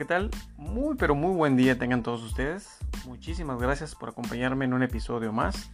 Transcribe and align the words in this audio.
¿qué 0.00 0.06
tal? 0.06 0.30
Muy, 0.56 0.96
pero 0.96 1.14
muy 1.14 1.36
buen 1.36 1.58
día 1.58 1.78
tengan 1.78 2.02
todos 2.02 2.22
ustedes. 2.22 2.78
Muchísimas 3.04 3.60
gracias 3.60 3.94
por 3.94 4.08
acompañarme 4.08 4.64
en 4.64 4.72
un 4.72 4.82
episodio 4.82 5.30
más. 5.30 5.72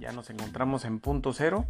Ya 0.00 0.10
nos 0.10 0.28
encontramos 0.28 0.84
en 0.84 0.98
punto 0.98 1.32
cero. 1.32 1.64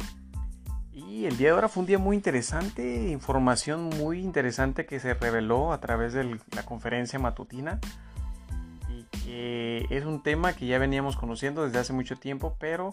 Y 0.91 1.25
el 1.25 1.37
día 1.37 1.49
de 1.49 1.53
ahora 1.53 1.69
fue 1.69 1.81
un 1.81 1.85
día 1.85 1.99
muy 1.99 2.15
interesante, 2.15 3.09
información 3.09 3.89
muy 3.99 4.21
interesante 4.21 4.87
que 4.87 4.99
se 4.99 5.13
reveló 5.13 5.71
a 5.73 5.79
través 5.79 6.13
de 6.13 6.39
la 6.55 6.63
conferencia 6.63 7.19
matutina. 7.19 7.79
Y 8.89 9.03
que 9.23 9.85
es 9.91 10.05
un 10.05 10.23
tema 10.23 10.53
que 10.53 10.65
ya 10.65 10.79
veníamos 10.79 11.15
conociendo 11.15 11.65
desde 11.65 11.77
hace 11.77 11.93
mucho 11.93 12.15
tiempo, 12.15 12.57
pero 12.59 12.89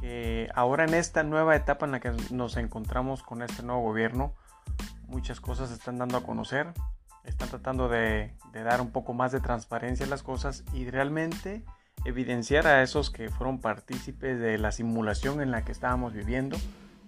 que 0.00 0.48
ahora 0.54 0.84
en 0.84 0.94
esta 0.94 1.24
nueva 1.24 1.56
etapa 1.56 1.86
en 1.86 1.90
la 1.90 1.98
que 1.98 2.12
nos 2.30 2.56
encontramos 2.56 3.24
con 3.24 3.42
este 3.42 3.64
nuevo 3.64 3.82
gobierno, 3.82 4.32
muchas 5.08 5.40
cosas 5.40 5.70
se 5.70 5.74
están 5.74 5.98
dando 5.98 6.16
a 6.16 6.22
conocer 6.22 6.72
están 7.30 7.48
tratando 7.48 7.88
de, 7.88 8.32
dar 8.52 8.80
un 8.80 8.90
poco 8.90 9.14
más 9.14 9.32
de 9.32 9.40
transparencia 9.40 10.06
a 10.06 10.08
las 10.08 10.22
cosas 10.22 10.64
y 10.72 10.90
realmente 10.90 11.62
evidenciar 12.04 12.66
a 12.66 12.82
esos 12.82 13.10
que 13.10 13.28
fueron 13.28 13.60
partícipes 13.60 14.40
de 14.40 14.58
la 14.58 14.72
simulación 14.72 15.40
en 15.40 15.50
la 15.50 15.64
que 15.64 15.72
estábamos 15.72 16.12
viviendo, 16.12 16.56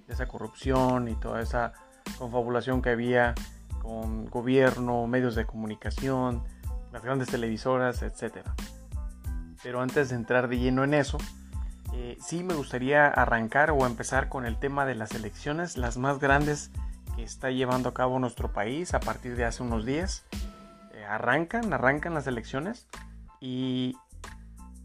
de 0.07 0.15
esa 0.15 0.27
corrupción 0.27 1.09
y 1.09 1.15
toda 1.15 1.41
esa 1.41 1.73
confabulación 2.19 2.83
que 2.83 2.91
había 2.91 3.35
con 3.83 4.27
gobierno, 4.27 5.07
medios 5.07 5.35
de 5.35 5.47
comunicación, 5.47 6.45
las 6.93 7.03
grandes 7.03 7.29
televisoras, 7.29 8.03
etc. 8.03 8.47
Pero 9.63 9.81
antes 9.81 10.11
de 10.11 10.17
entrar 10.17 10.49
de 10.49 10.59
lleno 10.59 10.85
en 10.85 10.95
eso, 10.95 11.19
eh, 11.93 12.17
sí 12.21 12.45
me 12.45 12.55
gustaría 12.55 13.07
arrancar 13.09 13.71
o 13.71 13.87
empezar 13.87 14.29
con 14.29 14.47
el 14.47 14.59
tema 14.59 14.87
de 14.87 14.95
las 14.95 15.13
elecciones, 15.13 15.77
las 15.77 15.97
más 15.97 16.19
grandes 16.19 16.71
está 17.23 17.51
llevando 17.51 17.89
a 17.89 17.95
cabo 17.95 18.19
nuestro 18.19 18.53
país 18.53 18.95
a 18.95 19.01
partir 19.01 19.37
de 19.37 19.45
hace 19.45 19.63
unos 19.63 19.85
días. 19.85 20.25
Eh, 20.95 21.05
arrancan, 21.05 21.73
arrancan 21.73 22.15
las 22.15 22.27
elecciones 22.27 22.89
y 23.41 23.97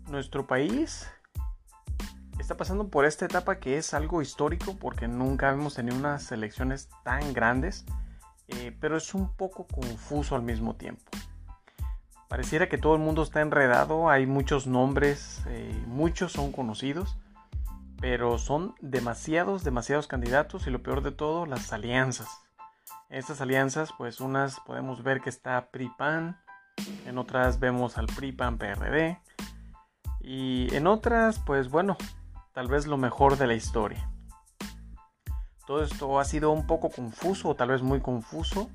nuestro 0.09 0.47
país 0.47 1.08
está 2.39 2.58
pasando 2.58 2.89
por 2.89 3.06
esta 3.06 3.25
etapa 3.25 3.59
que 3.59 3.78
es 3.78 3.94
algo 3.94 4.22
histórico 4.22 4.75
porque 4.78 5.08
nunca 5.08 5.52
hemos 5.52 5.75
tenido 5.75 5.97
unas 5.97 6.31
elecciones 6.31 6.89
tan 7.03 7.33
grandes, 7.33 7.86
eh, 8.47 8.75
pero 8.80 8.97
es 8.97 9.13
un 9.13 9.36
poco 9.36 9.66
confuso 9.67 10.36
al 10.36 10.44
mismo 10.44 10.75
tiempo. 10.75 11.03
Pareciera 12.28 12.69
que 12.69 12.78
todo 12.78 12.95
el 12.95 13.02
mundo 13.02 13.23
está 13.23 13.41
enredado, 13.41 14.09
hay 14.09 14.25
muchos 14.25 14.67
nombres, 14.67 15.44
eh, 15.47 15.83
muchos 15.88 16.33
son 16.33 16.52
conocidos, 16.52 17.17
pero 18.06 18.38
son 18.38 18.75
demasiados, 18.81 19.64
demasiados 19.64 20.06
candidatos 20.06 20.67
y 20.67 20.70
lo 20.70 20.84
peor 20.84 21.02
de 21.02 21.09
todo, 21.09 21.48
las 21.48 21.73
alianzas. 21.73 22.28
Estas 23.09 23.42
alianzas, 23.42 23.89
pues 23.97 24.22
unas 24.22 24.59
podemos 24.59 25.02
ver 25.02 25.22
que 25.22 25.31
está 25.31 25.72
PRI-PAN, 25.72 26.39
en 27.08 27.17
otras 27.17 27.59
vemos 27.59 27.97
al 27.97 28.06
PRI-PAN-PRD 28.06 29.20
y 30.22 30.67
en 30.75 30.86
otras, 30.86 31.39
pues 31.39 31.72
bueno, 31.72 31.97
tal 32.53 32.67
vez 32.67 32.86
lo 32.86 32.97
mejor 32.97 33.39
de 33.39 33.47
la 33.47 33.56
historia. 33.56 34.08
Todo 35.66 35.81
esto 35.81 36.19
ha 36.19 36.25
sido 36.25 36.52
un 36.52 36.67
poco 36.67 36.92
confuso 36.92 37.50
o 37.50 37.56
tal 37.56 37.69
vez 37.69 37.81
muy 37.81 38.02
confuso 38.02 38.69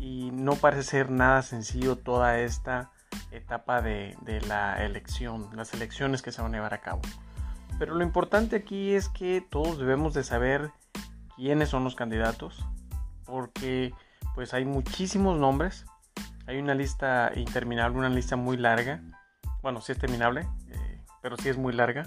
y 0.00 0.32
no 0.32 0.56
parece 0.56 0.82
ser 0.82 1.10
nada 1.12 1.42
sencillo 1.42 1.94
toda 1.94 2.40
esta 2.40 2.90
etapa 3.30 3.82
de, 3.82 4.16
de 4.22 4.40
la 4.40 4.84
elección, 4.84 5.48
las 5.54 5.74
elecciones 5.74 6.22
que 6.22 6.32
se 6.32 6.42
van 6.42 6.52
a 6.52 6.56
llevar 6.56 6.74
a 6.74 6.80
cabo. 6.80 7.02
Pero 7.78 7.94
lo 7.94 8.04
importante 8.04 8.56
aquí 8.56 8.94
es 8.94 9.08
que 9.08 9.40
todos 9.40 9.78
debemos 9.78 10.14
de 10.14 10.22
saber 10.22 10.70
quiénes 11.36 11.68
son 11.68 11.84
los 11.84 11.96
candidatos, 11.96 12.64
porque 13.24 13.92
pues 14.34 14.54
hay 14.54 14.64
muchísimos 14.64 15.38
nombres, 15.38 15.86
hay 16.46 16.58
una 16.58 16.74
lista 16.74 17.32
interminable, 17.34 17.98
una 17.98 18.08
lista 18.08 18.36
muy 18.36 18.56
larga, 18.56 19.02
bueno, 19.62 19.80
sí 19.80 19.92
es 19.92 19.98
terminable, 19.98 20.46
eh, 20.68 21.00
pero 21.22 21.36
sí 21.36 21.48
es 21.48 21.56
muy 21.56 21.72
larga, 21.72 22.04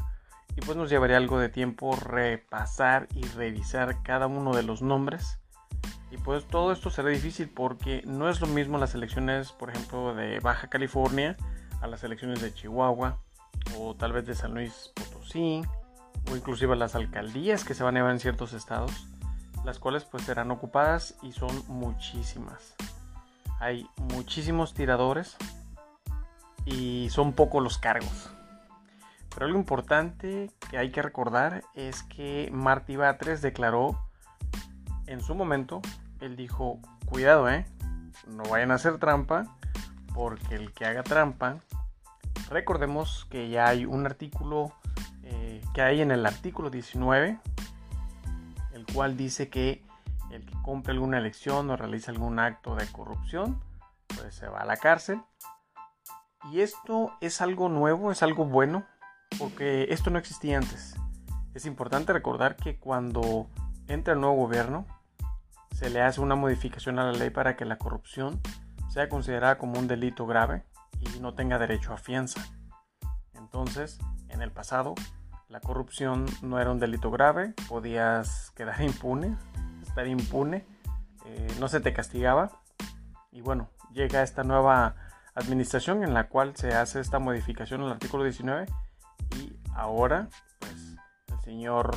y 0.55 0.61
pues 0.61 0.77
nos 0.77 0.89
llevaría 0.89 1.17
algo 1.17 1.39
de 1.39 1.49
tiempo 1.49 1.95
repasar 1.95 3.07
y 3.13 3.23
revisar 3.23 4.01
cada 4.03 4.27
uno 4.27 4.55
de 4.55 4.63
los 4.63 4.81
nombres. 4.81 5.39
Y 6.09 6.17
pues 6.17 6.47
todo 6.47 6.71
esto 6.71 6.89
será 6.89 7.09
difícil 7.09 7.49
porque 7.49 8.01
no 8.05 8.29
es 8.29 8.39
lo 8.39 8.47
mismo 8.47 8.77
las 8.77 8.95
elecciones, 8.95 9.51
por 9.51 9.69
ejemplo, 9.69 10.15
de 10.15 10.39
Baja 10.39 10.69
California 10.69 11.35
a 11.81 11.87
las 11.87 12.03
elecciones 12.03 12.41
de 12.41 12.53
Chihuahua 12.53 13.19
o 13.77 13.95
tal 13.95 14.13
vez 14.13 14.25
de 14.25 14.35
San 14.35 14.53
Luis 14.53 14.91
Potosí 14.95 15.61
o 16.31 16.35
inclusive 16.35 16.75
las 16.75 16.95
alcaldías 16.95 17.63
que 17.63 17.73
se 17.73 17.83
van 17.83 17.95
a 17.95 17.99
llevar 17.99 18.13
en 18.13 18.19
ciertos 18.19 18.53
estados, 18.53 19.07
las 19.63 19.79
cuales 19.79 20.05
pues 20.05 20.23
serán 20.23 20.51
ocupadas 20.51 21.15
y 21.21 21.31
son 21.31 21.63
muchísimas. 21.67 22.75
Hay 23.59 23.89
muchísimos 23.97 24.73
tiradores 24.73 25.37
y 26.65 27.09
son 27.09 27.33
pocos 27.33 27.63
los 27.63 27.77
cargos. 27.77 28.29
Pero 29.33 29.45
algo 29.45 29.59
importante 29.59 30.51
que 30.69 30.77
hay 30.77 30.91
que 30.91 31.01
recordar 31.01 31.63
es 31.75 32.03
que 32.03 32.49
Martí 32.51 32.95
Batres 32.95 33.41
declaró 33.41 33.99
en 35.05 35.21
su 35.21 35.35
momento, 35.35 35.81
él 36.19 36.35
dijo, 36.35 36.79
cuidado, 37.05 37.49
eh, 37.49 37.65
no 38.27 38.43
vayan 38.43 38.71
a 38.71 38.75
hacer 38.75 38.97
trampa, 38.97 39.45
porque 40.13 40.55
el 40.55 40.73
que 40.73 40.85
haga 40.85 41.03
trampa 41.03 41.57
Recordemos 42.49 43.27
que 43.29 43.49
ya 43.49 43.67
hay 43.67 43.85
un 43.85 44.05
artículo 44.05 44.71
eh, 45.23 45.61
que 45.73 45.81
hay 45.81 46.01
en 46.01 46.11
el 46.11 46.25
artículo 46.25 46.69
19, 46.69 47.39
el 48.73 48.85
cual 48.93 49.17
dice 49.17 49.49
que 49.49 49.83
el 50.31 50.45
que 50.45 50.53
compre 50.61 50.93
alguna 50.93 51.17
elección 51.17 51.69
o 51.69 51.75
realiza 51.75 52.11
algún 52.11 52.39
acto 52.39 52.75
de 52.75 52.87
corrupción, 52.87 53.61
pues 54.07 54.35
se 54.35 54.47
va 54.47 54.59
a 54.59 54.65
la 54.65 54.77
cárcel. 54.77 55.21
Y 56.51 56.61
esto 56.61 57.11
es 57.19 57.41
algo 57.41 57.67
nuevo, 57.67 58.11
es 58.11 58.23
algo 58.23 58.45
bueno, 58.45 58.85
porque 59.37 59.87
esto 59.89 60.09
no 60.09 60.17
existía 60.17 60.57
antes. 60.57 60.95
Es 61.53 61.65
importante 61.65 62.13
recordar 62.13 62.55
que 62.55 62.77
cuando 62.77 63.49
entra 63.89 64.13
el 64.13 64.21
nuevo 64.21 64.35
gobierno, 64.35 64.85
se 65.71 65.89
le 65.89 66.01
hace 66.01 66.21
una 66.21 66.35
modificación 66.35 66.97
a 66.99 67.03
la 67.03 67.11
ley 67.11 67.29
para 67.29 67.57
que 67.57 67.65
la 67.65 67.77
corrupción 67.77 68.39
sea 68.89 69.09
considerada 69.09 69.57
como 69.57 69.77
un 69.77 69.87
delito 69.87 70.25
grave 70.25 70.63
y 70.99 71.19
no 71.19 71.33
tenga 71.33 71.57
derecho 71.57 71.93
a 71.93 71.97
fianza. 71.97 72.41
Entonces, 73.33 73.99
en 74.29 74.41
el 74.41 74.51
pasado, 74.51 74.95
la 75.49 75.61
corrupción 75.61 76.25
no 76.41 76.59
era 76.59 76.71
un 76.71 76.79
delito 76.79 77.11
grave, 77.11 77.53
podías 77.69 78.51
quedar 78.51 78.81
impune, 78.83 79.37
estar 79.81 80.07
impune, 80.07 80.65
eh, 81.25 81.47
no 81.59 81.67
se 81.67 81.79
te 81.79 81.93
castigaba. 81.93 82.61
Y 83.31 83.41
bueno, 83.41 83.69
llega 83.93 84.23
esta 84.23 84.43
nueva 84.43 84.95
administración 85.35 86.03
en 86.03 86.13
la 86.13 86.27
cual 86.29 86.55
se 86.55 86.73
hace 86.73 86.99
esta 86.99 87.19
modificación 87.19 87.81
al 87.81 87.91
artículo 87.91 88.23
19 88.23 88.65
y 89.35 89.55
ahora, 89.73 90.29
pues, 90.59 90.97
el 91.31 91.39
señor 91.41 91.95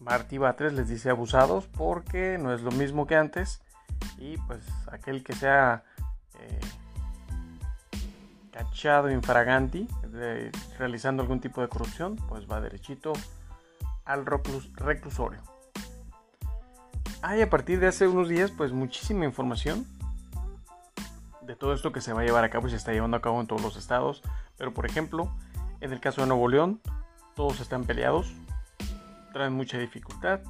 Martí 0.00 0.38
Batres 0.38 0.72
les 0.72 0.88
dice 0.88 1.10
abusados 1.10 1.66
porque 1.66 2.38
no 2.38 2.52
es 2.52 2.62
lo 2.62 2.70
mismo 2.70 3.06
que 3.06 3.16
antes 3.16 3.62
y 4.18 4.36
pues 4.38 4.60
aquel 4.90 5.22
que 5.22 5.34
sea 5.34 5.84
eh, 6.38 6.60
cachado 8.54 9.10
infraganti, 9.10 9.88
realizando 10.78 11.24
algún 11.24 11.40
tipo 11.40 11.60
de 11.60 11.66
corrupción, 11.66 12.14
pues 12.28 12.48
va 12.48 12.60
derechito 12.60 13.12
al 14.04 14.24
reclusorio. 14.24 15.42
Hay 17.20 17.42
a 17.42 17.50
partir 17.50 17.80
de 17.80 17.88
hace 17.88 18.06
unos 18.06 18.28
días, 18.28 18.52
pues 18.52 18.70
muchísima 18.70 19.24
información 19.24 19.84
de 21.42 21.56
todo 21.56 21.74
esto 21.74 21.90
que 21.90 22.00
se 22.00 22.12
va 22.12 22.20
a 22.20 22.24
llevar 22.24 22.44
a 22.44 22.50
cabo 22.50 22.68
y 22.68 22.70
se 22.70 22.76
está 22.76 22.92
llevando 22.92 23.16
a 23.16 23.20
cabo 23.20 23.40
en 23.40 23.48
todos 23.48 23.60
los 23.60 23.76
estados. 23.76 24.22
Pero 24.56 24.72
por 24.72 24.86
ejemplo, 24.86 25.34
en 25.80 25.92
el 25.92 25.98
caso 25.98 26.20
de 26.20 26.28
Nuevo 26.28 26.46
León, 26.46 26.80
todos 27.34 27.58
están 27.58 27.82
peleados, 27.82 28.36
traen 29.32 29.54
mucha 29.54 29.78
dificultad 29.78 30.42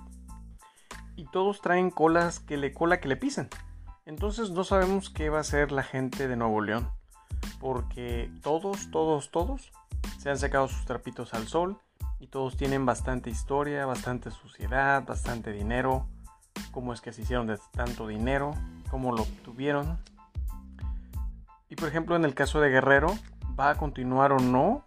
y 1.16 1.24
todos 1.28 1.62
traen 1.62 1.90
colas 1.90 2.38
que 2.38 2.58
le 2.58 2.74
cola 2.74 3.00
que 3.00 3.08
le 3.08 3.16
pisan. 3.16 3.48
Entonces 4.04 4.50
no 4.50 4.62
sabemos 4.62 5.08
qué 5.08 5.30
va 5.30 5.38
a 5.38 5.40
hacer 5.40 5.72
la 5.72 5.84
gente 5.84 6.28
de 6.28 6.36
Nuevo 6.36 6.60
León 6.60 6.90
porque 7.60 8.30
todos, 8.42 8.90
todos, 8.90 9.30
todos 9.30 9.72
se 10.18 10.30
han 10.30 10.38
sacado 10.38 10.68
sus 10.68 10.84
trapitos 10.84 11.34
al 11.34 11.46
sol 11.48 11.78
y 12.18 12.28
todos 12.28 12.56
tienen 12.56 12.86
bastante 12.86 13.30
historia, 13.30 13.86
bastante 13.86 14.30
suciedad, 14.30 15.04
bastante 15.04 15.52
dinero, 15.52 16.06
cómo 16.72 16.92
es 16.92 17.00
que 17.00 17.12
se 17.12 17.22
hicieron 17.22 17.46
de 17.46 17.58
tanto 17.72 18.06
dinero, 18.06 18.54
cómo 18.90 19.14
lo 19.14 19.22
obtuvieron. 19.22 19.98
Y 21.68 21.76
por 21.76 21.88
ejemplo, 21.88 22.16
en 22.16 22.24
el 22.24 22.34
caso 22.34 22.60
de 22.60 22.70
Guerrero, 22.70 23.14
¿va 23.58 23.70
a 23.70 23.74
continuar 23.76 24.32
o 24.32 24.38
no 24.38 24.86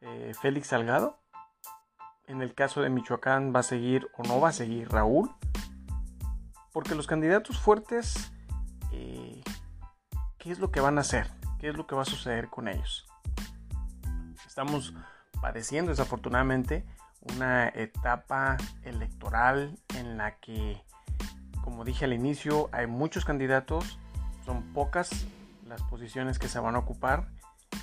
eh, 0.00 0.32
Félix 0.40 0.68
Salgado? 0.68 1.18
En 2.26 2.42
el 2.42 2.54
caso 2.54 2.82
de 2.82 2.90
Michoacán, 2.90 3.52
¿va 3.54 3.60
a 3.60 3.64
seguir 3.64 4.08
o 4.16 4.22
no 4.22 4.40
va 4.40 4.50
a 4.50 4.52
seguir 4.52 4.88
Raúl? 4.90 5.30
Porque 6.72 6.94
los 6.94 7.06
candidatos 7.06 7.58
fuertes, 7.58 8.32
eh, 8.92 9.42
¿qué 10.38 10.52
es 10.52 10.58
lo 10.58 10.70
que 10.70 10.80
van 10.80 10.98
a 10.98 11.00
hacer? 11.00 11.37
Qué 11.58 11.68
es 11.68 11.76
lo 11.76 11.86
que 11.86 11.94
va 11.94 12.02
a 12.02 12.06
suceder 12.06 12.48
con 12.48 12.68
ellos. 12.68 13.06
Estamos 14.46 14.94
padeciendo 15.40 15.90
desafortunadamente 15.90 16.84
una 17.34 17.68
etapa 17.68 18.56
electoral 18.82 19.78
en 19.94 20.16
la 20.16 20.36
que, 20.36 20.82
como 21.62 21.84
dije 21.84 22.04
al 22.04 22.12
inicio, 22.12 22.68
hay 22.72 22.86
muchos 22.86 23.24
candidatos, 23.24 23.98
son 24.44 24.62
pocas 24.72 25.26
las 25.66 25.82
posiciones 25.82 26.38
que 26.38 26.48
se 26.48 26.58
van 26.58 26.74
a 26.74 26.78
ocupar. 26.78 27.28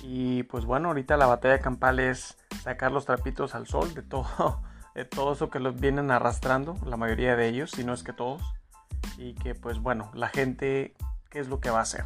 Y 0.02 0.42
pues 0.44 0.64
bueno, 0.64 0.88
ahorita 0.88 1.16
la 1.16 1.26
batalla 1.26 1.60
campal 1.60 2.00
es 2.00 2.36
sacar 2.62 2.92
los 2.92 3.06
trapitos 3.06 3.54
al 3.54 3.66
sol 3.66 3.94
de 3.94 4.02
todo, 4.02 4.62
de 4.94 5.04
todo 5.04 5.32
eso 5.32 5.50
que 5.50 5.60
los 5.60 5.78
vienen 5.78 6.10
arrastrando, 6.10 6.76
la 6.84 6.96
mayoría 6.96 7.36
de 7.36 7.48
ellos, 7.48 7.70
si 7.70 7.84
no 7.84 7.92
es 7.92 8.02
que 8.02 8.12
todos. 8.12 8.42
Y 9.18 9.34
que 9.34 9.54
pues 9.54 9.78
bueno, 9.78 10.10
la 10.14 10.28
gente, 10.28 10.94
¿qué 11.30 11.38
es 11.38 11.48
lo 11.48 11.60
que 11.60 11.70
va 11.70 11.78
a 11.78 11.82
hacer? 11.82 12.04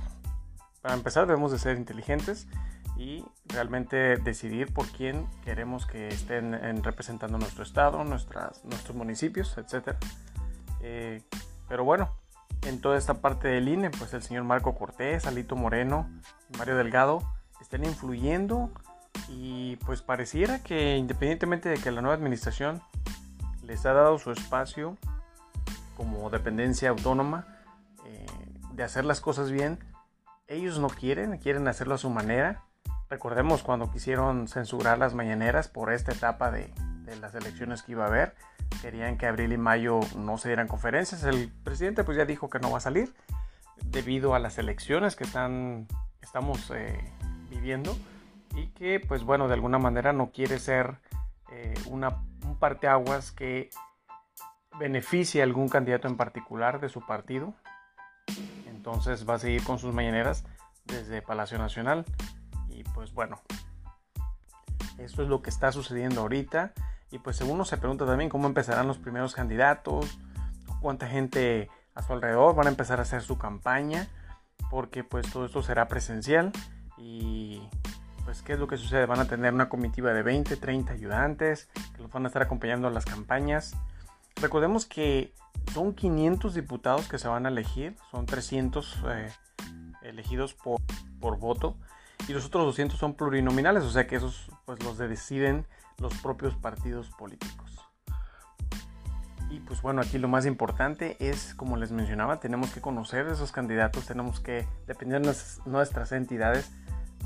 Para 0.83 0.95
empezar 0.95 1.27
debemos 1.27 1.53
de 1.53 1.59
ser 1.59 1.77
inteligentes 1.77 2.47
y 2.97 3.25
realmente 3.47 4.17
decidir 4.17 4.73
por 4.73 4.87
quién 4.89 5.27
queremos 5.45 5.87
que 5.87 6.09
estén 6.09 6.53
representando 6.83 7.39
nuestro 7.39 7.63
estado, 7.63 8.05
nuestras, 8.05 8.65
nuestros 8.65 8.97
municipios, 8.97 9.57
etc. 9.57 9.97
Eh, 10.83 11.23
pero 11.69 11.85
bueno, 11.85 12.15
en 12.67 12.81
toda 12.81 12.99
esta 12.99 13.15
parte 13.15 13.49
del 13.49 13.69
INE, 13.69 13.91
pues 13.91 14.13
el 14.13 14.23
señor 14.23 14.45
Marco 14.45 14.75
Cortés, 14.75 15.27
Alito 15.27 15.57
Moreno, 15.57 16.11
Mario 16.59 16.77
Delgado 16.77 17.23
estén 17.61 17.85
influyendo 17.85 18.71
y 19.29 19.77
pues 19.77 20.03
pareciera 20.03 20.63
que 20.63 20.97
independientemente 20.97 21.69
de 21.69 21.79
que 21.79 21.91
la 21.91 22.01
nueva 22.01 22.17
administración 22.17 22.83
les 23.63 23.87
ha 23.87 23.93
dado 23.93 24.19
su 24.19 24.33
espacio 24.33 24.97
como 25.97 26.31
dependencia 26.31 26.91
autónoma 26.91 27.47
eh, 28.05 28.27
de 28.73 28.83
hacer 28.83 29.05
las 29.05 29.21
cosas 29.21 29.51
bien, 29.51 29.79
ellos 30.51 30.81
no 30.81 30.89
quieren, 30.89 31.39
quieren 31.39 31.69
hacerlo 31.69 31.95
a 31.95 31.99
su 31.99 32.11
manera. 32.11 32.65
Recordemos 33.09 33.63
cuando 33.63 33.91
quisieron 33.91 34.49
censurar 34.49 34.99
las 34.99 35.15
mañaneras 35.15 35.69
por 35.69 35.93
esta 35.93 36.13
etapa 36.13 36.51
de, 36.51 36.73
las 37.21 37.35
elecciones 37.35 37.83
que 37.83 37.93
iba 37.93 38.05
a 38.05 38.09
haber, 38.09 38.35
querían 38.83 39.19
que 39.19 39.27
abril 39.27 39.53
y 39.53 39.59
mayo 39.59 39.99
no 40.17 40.39
se 40.39 40.49
dieran 40.49 40.69
conferencias. 40.69 41.25
El 41.25 41.51
presidente 41.65 42.05
pues 42.05 42.17
ya 42.17 42.25
dijo 42.25 42.51
que 42.51 42.61
no 42.61 42.71
va 42.71 42.79
a 42.79 42.81
salir 42.81 43.13
debido 43.85 44.35
a 44.35 44.39
las 44.39 44.59
elecciones 44.59 45.17
que 45.17 45.25
están, 45.25 45.89
estamos 46.21 46.71
eh, 46.75 46.99
viviendo 47.49 47.97
y 48.55 48.69
que 48.69 49.01
pues 49.01 49.25
bueno 49.25 49.49
de 49.49 49.55
alguna 49.55 49.79
manera 49.79 50.13
no 50.13 50.31
quiere 50.31 50.59
ser 50.59 50.99
eh, 51.51 51.75
una, 51.87 52.23
un 52.45 52.57
parteaguas 52.59 53.33
que 53.33 53.71
beneficie 54.79 55.41
a 55.41 55.45
algún 55.45 55.69
candidato 55.69 56.07
en 56.07 56.17
particular 56.17 56.81
de 56.81 56.89
su 56.89 57.05
partido. 57.05 57.55
Entonces 58.81 59.29
va 59.29 59.35
a 59.35 59.39
seguir 59.39 59.63
con 59.63 59.79
sus 59.79 59.93
mañaneras 59.93 60.43
desde 60.87 61.21
Palacio 61.21 61.59
Nacional. 61.59 62.07
Y 62.71 62.83
pues 62.83 63.13
bueno, 63.13 63.43
esto 64.97 65.23
es 65.23 65.29
lo 65.29 65.43
que 65.43 65.51
está 65.51 65.71
sucediendo 65.71 66.23
ahorita. 66.23 66.73
Y 67.11 67.19
pues 67.19 67.43
uno 67.43 67.67
se 67.67 67.77
pregunta 67.77 68.07
también 68.07 68.31
cómo 68.31 68.47
empezarán 68.47 68.89
los 68.89 68.97
primeros 68.97 69.35
candidatos, 69.35 70.19
cuánta 70.81 71.09
gente 71.09 71.69
a 71.95 72.01
su 72.01 72.15
alrededor 72.15 72.55
van 72.55 72.69
a 72.69 72.71
empezar 72.71 73.01
a 73.01 73.03
hacer 73.03 73.21
su 73.21 73.37
campaña, 73.37 74.09
porque 74.71 75.05
pues 75.05 75.31
todo 75.31 75.45
esto 75.45 75.63
será 75.63 75.87
presencial 75.87 76.51
y 76.97 77.61
pues 78.25 78.41
qué 78.41 78.55
es 78.55 78.59
lo 78.59 78.67
que 78.67 78.79
sucede, 78.79 79.05
van 79.05 79.21
a 79.21 79.27
tener 79.27 79.53
una 79.53 79.69
comitiva 79.69 80.15
de 80.15 80.23
20, 80.23 80.57
30 80.57 80.91
ayudantes 80.95 81.69
que 81.95 82.01
los 82.01 82.11
van 82.11 82.25
a 82.25 82.29
estar 82.29 82.41
acompañando 82.41 82.89
a 82.89 82.91
las 82.91 83.05
campañas. 83.05 83.77
Recordemos 84.41 84.87
que 84.87 85.35
son 85.73 85.95
500 85.95 86.55
diputados 86.55 87.09
que 87.09 87.19
se 87.19 87.29
van 87.29 87.47
a 87.47 87.51
elegir, 87.51 87.97
son 88.11 88.27
300 88.27 88.99
eh, 89.09 89.33
elegidos 90.03 90.55
por, 90.55 90.81
por 91.21 91.39
voto 91.39 91.77
y 92.29 92.33
los 92.33 92.47
otros 92.47 92.65
200 92.67 92.99
son 92.99 93.15
plurinominales, 93.15 93.85
o 93.85 93.91
sea 93.91 94.07
que 94.07 94.17
esos 94.17 94.51
pues 94.65 94.83
los 94.83 94.99
deciden 94.99 95.67
los 95.99 96.15
propios 96.19 96.55
partidos 96.57 97.11
políticos. 97.11 97.79
Y 99.51 99.59
pues 99.61 99.83
bueno, 99.83 100.01
aquí 100.01 100.17
lo 100.19 100.29
más 100.29 100.47
importante 100.47 101.17
es, 101.19 101.55
como 101.55 101.77
les 101.77 101.91
mencionaba, 101.91 102.39
tenemos 102.39 102.71
que 102.71 102.81
conocer 102.81 103.27
esos 103.27 103.51
candidatos, 103.51 104.07
tenemos 104.07 104.39
que, 104.39 104.67
dependiendo 104.87 105.29
de 105.31 105.37
nuestras 105.67 106.13
entidades, 106.13 106.71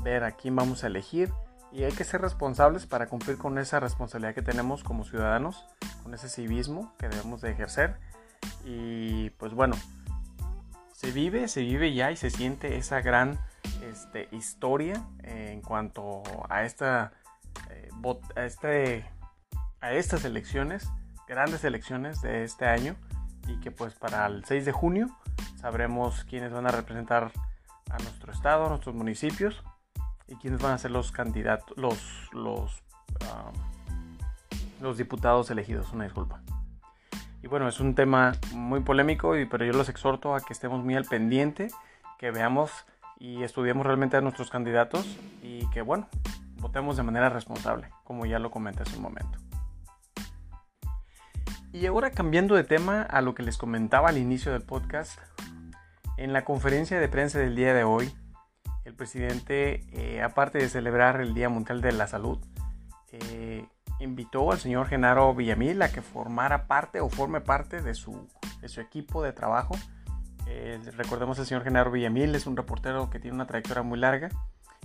ver 0.01 0.23
a 0.23 0.31
quién 0.31 0.55
vamos 0.55 0.83
a 0.83 0.87
elegir 0.87 1.31
y 1.71 1.83
hay 1.83 1.91
que 1.91 2.03
ser 2.03 2.21
responsables 2.21 2.85
para 2.85 3.07
cumplir 3.07 3.37
con 3.37 3.57
esa 3.57 3.79
responsabilidad 3.79 4.33
que 4.33 4.41
tenemos 4.41 4.83
como 4.83 5.03
ciudadanos, 5.03 5.65
con 6.03 6.13
ese 6.13 6.29
civismo 6.29 6.93
que 6.97 7.09
debemos 7.09 7.41
de 7.41 7.51
ejercer. 7.51 7.97
Y 8.63 9.31
pues 9.31 9.53
bueno, 9.53 9.75
se 10.93 11.11
vive, 11.11 11.47
se 11.47 11.61
vive 11.61 11.93
ya 11.93 12.11
y 12.11 12.15
se 12.15 12.29
siente 12.29 12.77
esa 12.77 13.01
gran 13.01 13.37
este, 13.83 14.29
historia 14.31 15.05
en 15.23 15.61
cuanto 15.61 16.23
a 16.49 16.63
esta, 16.63 17.11
eh, 17.69 17.89
a, 18.35 18.45
este, 18.45 19.05
a 19.81 19.91
estas 19.93 20.23
elecciones, 20.23 20.89
grandes 21.27 21.63
elecciones 21.63 22.21
de 22.21 22.43
este 22.43 22.65
año 22.65 22.95
y 23.47 23.59
que 23.59 23.71
pues 23.71 23.93
para 23.95 24.25
el 24.27 24.45
6 24.45 24.65
de 24.65 24.71
junio 24.71 25.07
sabremos 25.59 26.23
quiénes 26.23 26.53
van 26.53 26.67
a 26.67 26.71
representar 26.71 27.31
a 27.89 27.97
nuestro 27.97 28.31
estado, 28.31 28.65
a 28.65 28.69
nuestros 28.69 28.95
municipios 28.95 29.63
y 30.27 30.35
quiénes 30.35 30.61
van 30.61 30.73
a 30.73 30.77
ser 30.77 30.91
los 30.91 31.11
candidatos, 31.11 31.77
los, 31.77 32.29
los, 32.33 32.83
los 34.81 34.97
diputados 34.97 35.49
elegidos. 35.51 35.91
Una 35.93 36.05
disculpa. 36.05 36.41
Y 37.43 37.47
bueno, 37.47 37.67
es 37.67 37.79
un 37.79 37.93
tema 37.93 38.33
muy 38.53 38.79
polémico, 38.79 39.33
pero 39.51 39.65
yo 39.65 39.73
los 39.73 39.89
exhorto 39.89 40.33
a 40.33 40.41
que 40.41 40.51
estemos 40.51 40.83
muy 40.83 40.95
al 40.95 41.05
pendiente, 41.05 41.67
que 42.17 42.31
veamos 42.31 42.71
y 43.19 43.43
estudiemos 43.43 43.85
realmente 43.85 44.17
a 44.17 44.21
nuestros 44.21 44.49
candidatos 44.49 45.05
y 45.43 45.69
que 45.69 45.81
bueno, 45.81 46.07
votemos 46.57 46.97
de 46.97 47.03
manera 47.03 47.29
responsable, 47.29 47.89
como 48.03 48.25
ya 48.25 48.39
lo 48.39 48.49
comenté 48.49 48.81
hace 48.81 48.97
un 48.97 49.03
momento. 49.03 49.37
Y 51.71 51.85
ahora 51.85 52.09
cambiando 52.09 52.55
de 52.55 52.63
tema 52.63 53.01
a 53.03 53.21
lo 53.21 53.35
que 53.35 53.43
les 53.43 53.57
comentaba 53.57 54.09
al 54.09 54.17
inicio 54.17 54.51
del 54.53 54.63
podcast, 54.63 55.19
en 56.17 56.33
la 56.33 56.45
conferencia 56.45 56.99
de 56.99 57.09
prensa 57.09 57.37
del 57.37 57.55
día 57.55 57.73
de 57.73 57.83
hoy, 57.83 58.11
el 58.85 58.93
presidente, 58.93 59.83
eh, 59.91 60.21
aparte 60.21 60.59
de 60.59 60.69
celebrar 60.69 61.19
el 61.19 61.33
Día 61.33 61.49
Mundial 61.49 61.81
de 61.81 61.91
la 61.91 62.07
Salud, 62.07 62.37
eh, 63.11 63.65
invitó 63.99 64.51
al 64.51 64.59
señor 64.59 64.87
Genaro 64.87 65.33
Villamil 65.33 65.81
a 65.81 65.91
que 65.91 66.01
formara 66.01 66.67
parte 66.67 67.01
o 67.01 67.09
forme 67.09 67.41
parte 67.41 67.81
de 67.81 67.95
su, 67.95 68.27
equipo 68.77 69.23
de 69.23 69.33
trabajo. 69.33 69.75
Eh, 70.47 70.79
recordemos 70.95 71.39
al 71.39 71.47
señor 71.47 71.63
Genaro 71.63 71.89
Villamil, 71.89 72.35
es 72.35 72.45
un 72.45 72.55
reportero 72.55 73.09
que 73.09 73.19
tiene 73.19 73.35
una 73.35 73.47
trayectoria 73.47 73.81
muy 73.81 73.97
larga 73.97 74.29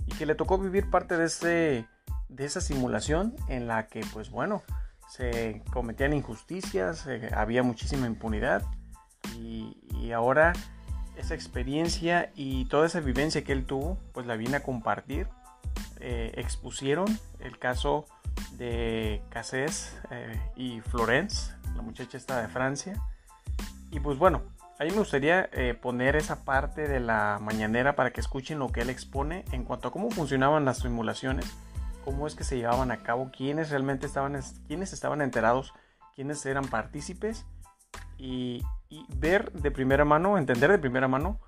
y 0.07 0.13
que 0.15 0.25
le 0.25 0.33
tocó 0.33 0.57
vivir 0.57 0.89
parte 0.89 1.15
de, 1.15 1.25
ese, 1.25 1.85
de 2.27 2.45
esa 2.45 2.59
simulación 2.59 3.35
en 3.49 3.67
la 3.67 3.85
que, 3.85 4.01
pues 4.13 4.31
bueno, 4.31 4.63
se 5.09 5.61
cometían 5.71 6.13
injusticias, 6.13 7.07
había 7.35 7.61
muchísima 7.61 8.07
impunidad 8.07 8.63
y 9.37 10.11
ahora 10.11 10.53
esa 11.15 11.35
experiencia 11.35 12.31
y 12.35 12.65
toda 12.65 12.85
esa 12.85 12.99
vivencia 12.99 13.43
que 13.43 13.51
él 13.51 13.65
tuvo, 13.65 13.97
pues 14.13 14.25
la 14.25 14.35
vine 14.35 14.57
a 14.57 14.63
compartir. 14.63 15.27
Eh, 15.99 16.31
expusieron 16.35 17.07
el 17.39 17.59
caso 17.59 18.05
de 18.57 19.21
Cassés 19.29 19.99
eh, 20.09 20.39
y 20.55 20.81
Florence, 20.81 21.53
la 21.75 21.81
muchacha 21.81 22.17
esta 22.17 22.41
de 22.41 22.47
Francia. 22.47 23.01
Y 23.91 23.99
pues 23.99 24.17
bueno, 24.17 24.41
a 24.79 24.83
mí 24.83 24.89
me 24.91 24.97
gustaría 24.97 25.47
eh, 25.51 25.75
poner 25.79 26.15
esa 26.15 26.43
parte 26.43 26.87
de 26.87 26.99
la 26.99 27.39
mañanera 27.39 27.95
para 27.95 28.11
que 28.11 28.21
escuchen 28.21 28.57
lo 28.57 28.71
que 28.71 28.81
él 28.81 28.89
expone 28.89 29.45
en 29.51 29.63
cuanto 29.63 29.89
a 29.89 29.91
cómo 29.91 30.09
funcionaban 30.09 30.65
las 30.65 30.79
simulaciones, 30.79 31.45
cómo 32.03 32.25
es 32.25 32.35
que 32.35 32.43
se 32.43 32.57
llevaban 32.57 32.89
a 32.89 33.03
cabo, 33.03 33.29
quiénes 33.35 33.69
realmente 33.69 34.07
estaban, 34.07 34.39
quiénes 34.67 34.93
estaban 34.93 35.21
enterados, 35.21 35.73
quiénes 36.15 36.43
eran 36.47 36.67
partícipes 36.67 37.45
y, 38.17 38.63
y 38.91 39.05
ver 39.07 39.51
de 39.53 39.71
primera 39.71 40.03
mano, 40.03 40.37
entender 40.37 40.69
de 40.69 40.77
primera 40.77 41.07
mano 41.07 41.39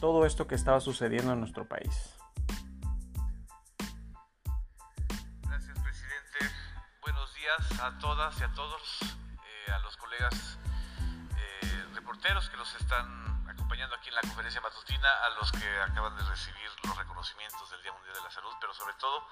todo 0.00 0.24
esto 0.24 0.46
que 0.46 0.54
estaba 0.54 0.80
sucediendo 0.80 1.32
en 1.32 1.40
nuestro 1.40 1.66
país. 1.68 2.14
Gracias, 5.42 5.78
presidente. 5.80 6.38
Buenos 7.02 7.34
días 7.34 7.80
a 7.80 7.98
todas 7.98 8.40
y 8.40 8.44
a 8.44 8.52
todos, 8.54 9.00
eh, 9.02 9.72
a 9.72 9.78
los 9.80 9.96
colegas 9.96 10.58
eh, 11.36 11.84
reporteros 11.94 12.48
que 12.48 12.56
nos 12.56 12.72
están 12.76 13.44
acompañando 13.48 13.96
aquí 13.96 14.10
en 14.10 14.14
la 14.14 14.20
conferencia 14.20 14.60
matutina, 14.60 15.08
a 15.26 15.30
los 15.40 15.50
que 15.50 15.68
acaban 15.90 16.16
de 16.16 16.22
recibir 16.22 16.70
los 16.84 16.96
reconocimientos 16.96 17.70
del 17.72 17.82
Día 17.82 17.92
Mundial 17.92 18.14
de 18.14 18.22
la 18.22 18.30
Salud, 18.30 18.54
pero 18.60 18.72
sobre 18.72 18.94
todo 19.00 19.26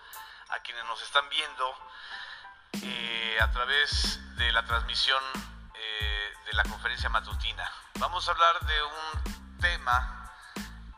a 0.50 0.59
quienes 0.64 0.85
nos 0.87 1.00
están 1.00 1.25
viendo 1.31 1.64
eh, 2.83 3.37
a 3.40 3.49
través 3.52 4.21
de 4.37 4.50
la 4.50 4.64
transmisión 4.64 5.23
la 6.54 6.64
conferencia 6.64 7.09
matutina. 7.09 7.71
Vamos 7.99 8.28
a 8.28 8.32
hablar 8.32 8.61
de 8.66 8.82
un 8.82 9.59
tema 9.61 10.30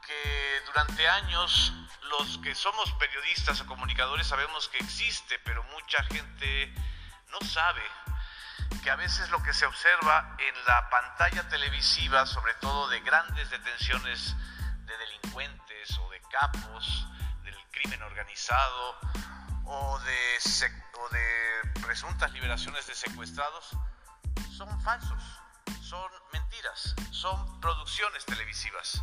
que 0.06 0.62
durante 0.66 1.08
años 1.08 1.73
los 2.11 2.38
que 2.38 2.54
somos 2.54 2.92
periodistas 2.94 3.61
o 3.61 3.66
comunicadores 3.66 4.26
sabemos 4.26 4.68
que 4.68 4.78
existe, 4.78 5.38
pero 5.44 5.62
mucha 5.64 6.02
gente 6.04 6.75
no 7.30 7.40
sabe 7.46 7.82
que 8.82 8.90
a 8.90 8.96
veces 8.96 9.30
lo 9.30 9.42
que 9.42 9.52
se 9.52 9.66
observa 9.66 10.37
en 10.38 10.64
la 10.66 10.90
pantalla 10.90 11.49
televisiva, 11.49 12.26
sobre 12.26 12.54
todo 12.54 12.88
de 12.88 13.00
grandes 13.00 13.49
detenciones 13.50 14.34
de 14.87 14.99
delincuentes 14.99 15.99
o 15.99 16.11
de 16.11 16.20
capos 16.30 17.06
del 17.44 17.56
crimen 17.70 18.02
organizado 18.02 18.99
o 19.66 19.99
de, 20.00 20.38
o 20.99 21.08
de 21.11 21.80
presuntas 21.80 22.32
liberaciones 22.32 22.87
de 22.87 22.94
secuestrados, 22.94 23.70
son 24.56 24.80
falsos, 24.82 25.23
son 25.85 26.11
mentiras, 26.33 26.95
son 27.11 27.61
producciones 27.61 28.25
televisivas, 28.25 29.03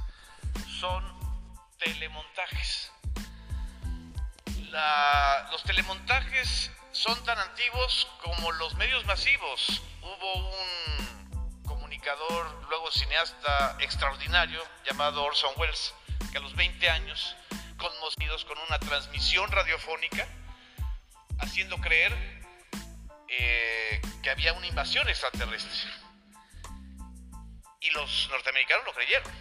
son 0.79 1.03
telemontajes. 1.77 2.91
los 5.51 5.63
telemontajes 5.63 6.71
son 6.91 7.23
tan 7.23 7.37
antiguos 7.37 8.07
como 8.23 8.51
los 8.53 8.73
medios 8.75 9.05
masivos. 9.05 9.81
Hubo 10.01 10.49
un 10.49 11.61
comunicador, 11.65 12.67
luego 12.67 12.89
cineasta 12.91 13.77
extraordinario, 13.79 14.63
llamado 14.83 15.23
Orson 15.23 15.53
Welles, 15.57 15.93
que 16.31 16.39
a 16.39 16.41
los 16.41 16.55
20 16.55 16.89
años, 16.89 17.35
conmovidos 17.77 18.43
con 18.45 18.57
una 18.57 18.79
transmisión 18.79 19.51
radiofónica, 19.51 20.27
haciendo 21.39 21.77
creer 21.77 22.11
eh, 23.27 24.01
que 24.23 24.31
había 24.31 24.53
una 24.53 24.65
invasión 24.65 25.07
extraterrestre. 25.09 26.01
Y 27.81 27.89
los 27.89 28.29
norteamericanos 28.29 28.85
lo 28.85 28.93
creyeron. 28.93 29.31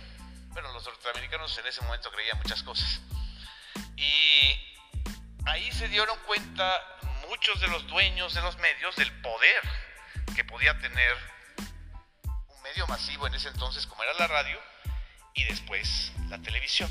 Bueno, 0.49 0.73
los 0.73 0.85
norteamericanos 0.87 1.57
en 1.59 1.67
ese 1.67 1.83
momento 1.83 2.11
creían 2.11 2.39
muchas 2.39 2.63
cosas. 2.63 3.01
Y 3.97 4.59
ahí 5.45 5.71
se 5.73 5.89
dieron 5.89 6.19
cuenta 6.21 6.99
muchos 7.29 7.61
de 7.61 7.69
los 7.69 7.87
dueños 7.87 8.33
de 8.33 8.41
los 8.41 8.57
medios 8.57 8.97
del 8.97 9.13
poder 9.21 9.63
que 10.35 10.43
podía 10.45 10.79
tener 10.79 11.17
un 12.49 12.63
medio 12.63 12.87
masivo 12.87 13.27
en 13.27 13.35
ese 13.35 13.49
entonces 13.49 13.87
como 13.87 14.03
era 14.03 14.15
la 14.15 14.27
radio 14.27 14.59
y 15.35 15.45
después 15.45 16.13
la 16.31 16.39
televisión. 16.39 16.91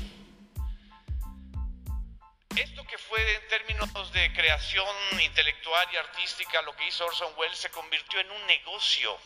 Esto 2.56 2.86
que 2.86 2.98
fue 2.98 3.34
en 3.34 3.48
términos 3.48 4.12
de 4.12 4.32
creación 4.34 4.86
intelectual 5.20 5.88
y 5.92 5.96
artística, 5.96 6.62
lo 6.62 6.76
que 6.76 6.86
hizo 6.86 7.04
Orson 7.06 7.32
Welles 7.36 7.58
se 7.58 7.70
convirtió 7.70 8.20
en 8.20 8.30
un 8.30 8.46
negocio 8.46 9.18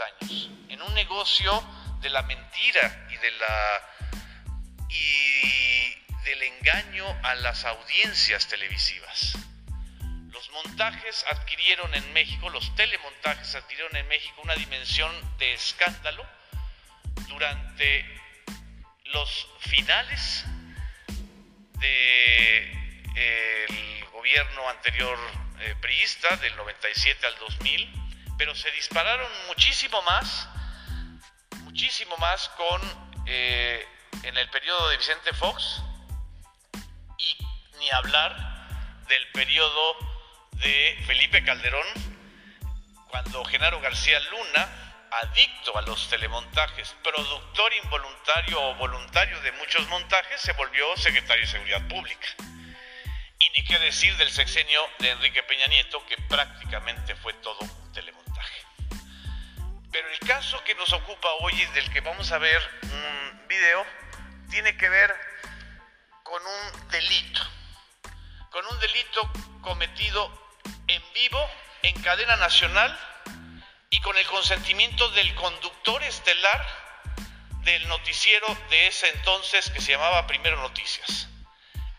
años, 0.00 0.50
en 0.68 0.82
un 0.82 0.92
negocio 0.94 1.64
de 2.00 2.10
la 2.10 2.22
mentira 2.22 3.06
y 3.10 3.16
de 3.16 3.30
la 3.32 3.82
y 4.90 5.94
del 6.24 6.42
engaño 6.42 7.06
a 7.22 7.34
las 7.36 7.64
audiencias 7.64 8.48
televisivas. 8.48 9.38
Los 10.30 10.50
montajes 10.50 11.24
adquirieron 11.30 11.94
en 11.94 12.12
México, 12.12 12.50
los 12.50 12.74
telemontajes 12.74 13.54
adquirieron 13.54 13.96
en 13.96 14.06
México 14.08 14.42
una 14.42 14.54
dimensión 14.54 15.10
de 15.38 15.54
escándalo 15.54 16.26
durante 17.28 18.04
los 19.06 19.48
finales 19.60 20.44
del 21.78 22.74
gobierno 24.12 24.68
anterior 24.68 25.18
eh, 25.60 25.74
priista, 25.80 26.36
del 26.36 26.54
97 26.56 27.26
al 27.26 27.38
2000, 27.38 28.07
pero 28.38 28.54
se 28.54 28.70
dispararon 28.70 29.28
muchísimo 29.48 30.00
más, 30.02 30.48
muchísimo 31.64 32.16
más 32.18 32.48
con 32.50 32.80
eh, 33.26 33.84
en 34.22 34.38
el 34.38 34.48
periodo 34.48 34.88
de 34.88 34.96
Vicente 34.96 35.34
Fox 35.34 35.82
y 37.18 37.36
ni 37.78 37.90
hablar 37.90 38.34
del 39.08 39.26
periodo 39.32 39.96
de 40.52 41.02
Felipe 41.06 41.42
Calderón, 41.44 41.86
cuando 43.08 43.44
Genaro 43.44 43.80
García 43.80 44.20
Luna, 44.20 44.68
adicto 45.22 45.76
a 45.76 45.82
los 45.82 46.08
telemontajes, 46.08 46.94
productor 47.02 47.72
involuntario 47.74 48.62
o 48.62 48.74
voluntario 48.76 49.40
de 49.40 49.52
muchos 49.52 49.86
montajes, 49.88 50.40
se 50.40 50.52
volvió 50.52 50.96
secretario 50.96 51.44
de 51.44 51.50
Seguridad 51.50 51.88
Pública. 51.88 52.28
Y 53.40 53.50
ni 53.50 53.64
qué 53.64 53.78
decir 53.78 54.16
del 54.16 54.30
sexenio 54.30 54.80
de 54.98 55.10
Enrique 55.10 55.42
Peña 55.44 55.66
Nieto, 55.68 56.04
que 56.06 56.16
prácticamente 56.28 57.14
fue 57.16 57.32
todo. 57.34 57.58
Pero 59.90 60.08
el 60.08 60.18
caso 60.20 60.62
que 60.64 60.74
nos 60.74 60.92
ocupa 60.92 61.28
hoy 61.40 61.54
y 61.54 61.66
del 61.66 61.90
que 61.92 62.00
vamos 62.00 62.30
a 62.32 62.38
ver 62.38 62.62
un 62.82 63.46
video, 63.48 63.86
tiene 64.50 64.76
que 64.76 64.88
ver 64.88 65.14
con 66.22 66.42
un 66.46 66.88
delito, 66.90 67.40
con 68.50 68.66
un 68.66 68.78
delito 68.80 69.32
cometido 69.62 70.50
en 70.86 71.02
vivo, 71.14 71.50
en 71.82 72.00
cadena 72.02 72.36
nacional 72.36 72.98
y 73.90 74.00
con 74.00 74.16
el 74.18 74.26
consentimiento 74.26 75.10
del 75.12 75.34
conductor 75.34 76.02
estelar 76.02 76.66
del 77.62 77.86
noticiero 77.88 78.46
de 78.70 78.86
ese 78.86 79.08
entonces 79.10 79.70
que 79.70 79.80
se 79.80 79.92
llamaba 79.92 80.26
Primero 80.26 80.56
Noticias. 80.58 81.28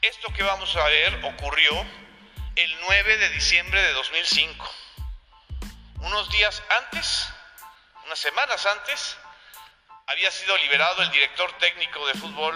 Esto 0.02 0.32
que 0.34 0.44
vamos 0.44 0.76
a 0.76 0.84
ver 0.86 1.26
ocurrió 1.26 1.86
el 2.56 2.76
9 2.82 3.18
de 3.18 3.30
diciembre 3.30 3.82
de 3.82 3.94
2005. 3.94 4.72
Unos 6.02 6.30
días 6.30 6.64
antes, 6.70 7.30
unas 8.10 8.18
semanas 8.18 8.66
antes, 8.66 9.18
había 10.08 10.32
sido 10.32 10.58
liberado 10.58 11.04
el 11.04 11.12
director 11.12 11.56
técnico 11.60 12.08
de 12.08 12.16
fútbol 12.16 12.56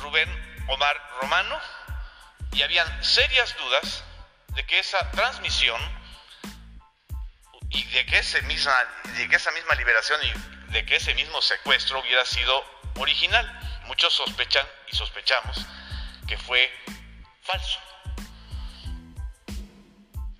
Rubén 0.00 0.64
Omar 0.68 0.98
Romano 1.20 1.60
y 2.52 2.62
habían 2.62 3.04
serias 3.04 3.54
dudas 3.58 4.02
de 4.54 4.64
que 4.64 4.78
esa 4.78 5.10
transmisión 5.10 5.78
y 7.68 7.84
de 7.84 8.06
que, 8.06 8.22
misma, 8.44 8.72
de 9.18 9.28
que 9.28 9.36
esa 9.36 9.50
misma 9.50 9.74
liberación 9.74 10.18
y 10.24 10.72
de 10.72 10.86
que 10.86 10.96
ese 10.96 11.14
mismo 11.14 11.42
secuestro 11.42 12.00
hubiera 12.00 12.24
sido 12.24 12.64
original. 12.94 13.46
Muchos 13.88 14.14
sospechan 14.14 14.66
y 14.90 14.96
sospechamos 14.96 15.58
que 16.26 16.38
fue 16.38 16.72
falso. 17.42 17.78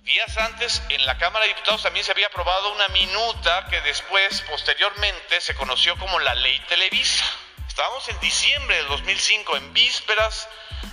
Días 0.07 0.37
antes, 0.37 0.81
en 0.87 1.05
la 1.05 1.17
Cámara 1.17 1.43
de 1.43 1.49
Diputados 1.49 1.83
también 1.83 2.05
se 2.05 2.13
había 2.13 2.27
aprobado 2.27 2.71
una 2.71 2.87
minuta 2.87 3.67
que 3.69 3.81
después, 3.81 4.41
posteriormente, 4.43 5.41
se 5.41 5.53
conoció 5.53 5.97
como 5.97 6.17
la 6.19 6.33
Ley 6.33 6.57
Televisa. 6.69 7.25
Estábamos 7.67 8.07
en 8.07 8.17
diciembre 8.21 8.77
del 8.77 8.87
2005, 8.87 9.57
en 9.57 9.73
vísperas 9.73 10.47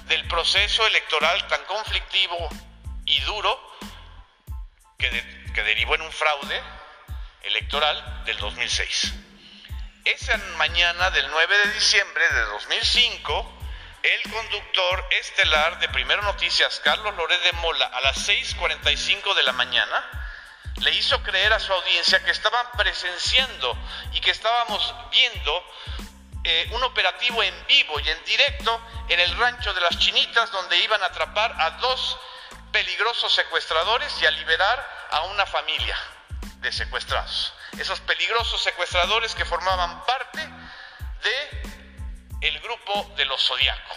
del 0.06 0.26
proceso 0.26 0.85
electoral 0.88 1.47
tan 1.47 1.64
conflictivo 1.66 2.49
y 3.04 3.21
duro 3.21 3.78
que, 4.99 5.09
derivó 5.62 5.94
en 5.94 6.02
un 6.02 6.12
fraude 6.12 6.61
electoral 7.44 8.25
del 8.25 8.37
2006. 8.38 9.12
Esa 10.06 10.37
mañana 10.56 11.11
del 11.12 11.30
9 11.30 11.59
de 11.59 11.75
diciembre 11.75 12.28
de 12.30 12.40
2005, 12.40 13.54
el 14.05 14.31
conductor 14.31 15.07
estelar 15.13 15.79
de 15.79 15.89
Primero 15.89 16.21
Noticias, 16.23 16.79
Carlos 16.85 17.17
Loret 17.17 17.43
de 17.43 17.53
Mola, 17.55 17.87
a 17.87 18.03
las 18.03 18.29
6.45 18.29 19.35
de 19.35 19.43
la 19.45 19.53
mañana, 19.53 20.31
le 20.81 20.91
hizo 20.91 21.23
creer 21.23 21.55
a 21.55 21.59
su 21.59 21.73
audiencia 21.73 22.23
que 22.23 22.31
estaban 22.31 22.67
presenciando 22.77 23.79
y 24.13 24.21
que 24.21 24.31
estábamos 24.31 24.95
viendo 25.11 25.65
eh, 26.45 26.69
un 26.73 26.83
operativo 26.85 27.43
en 27.43 27.67
vivo 27.67 27.99
y 27.99 28.11
en 28.11 28.25
directo 28.25 28.79
en 29.09 29.21
el 29.21 29.39
rancho 29.39 29.73
de 29.73 29.81
las 29.81 29.99
Chinitas, 29.99 30.53
donde 30.53 30.77
iban 30.77 31.03
a 31.03 31.07
atrapar 31.07 31.55
a 31.59 31.71
dos 31.79 32.19
peligrosos 32.73 33.33
secuestradores 33.33 34.21
y 34.21 34.27
a 34.27 34.31
liberar 34.33 35.07
a 35.13 35.23
una 35.23 35.47
familia 35.47 35.99
de 36.59 36.71
secuestrados. 36.73 37.55
Esos 37.79 38.01
peligrosos 38.01 38.63
secuestradores 38.63 39.35
que 39.35 39.47
formaban 39.47 40.05
parte 40.05 40.47
de 41.23 41.74
el 42.45 42.61
grupo 42.61 43.13
de 43.17 43.25
los 43.25 43.43
Zodiaco. 43.43 43.97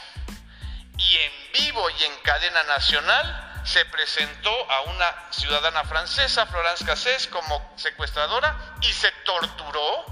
Y 0.97 1.15
en 1.17 1.31
vivo 1.53 1.89
y 1.89 2.03
en 2.03 2.15
cadena 2.21 2.63
nacional 2.63 3.61
se 3.65 3.85
presentó 3.85 4.71
a 4.71 4.81
una 4.81 5.31
ciudadana 5.31 5.83
francesa, 5.83 6.45
Florence 6.45 6.85
Cassés, 6.85 7.27
como 7.27 7.73
secuestradora 7.77 8.75
y 8.81 8.91
se 8.93 9.11
torturó 9.25 10.05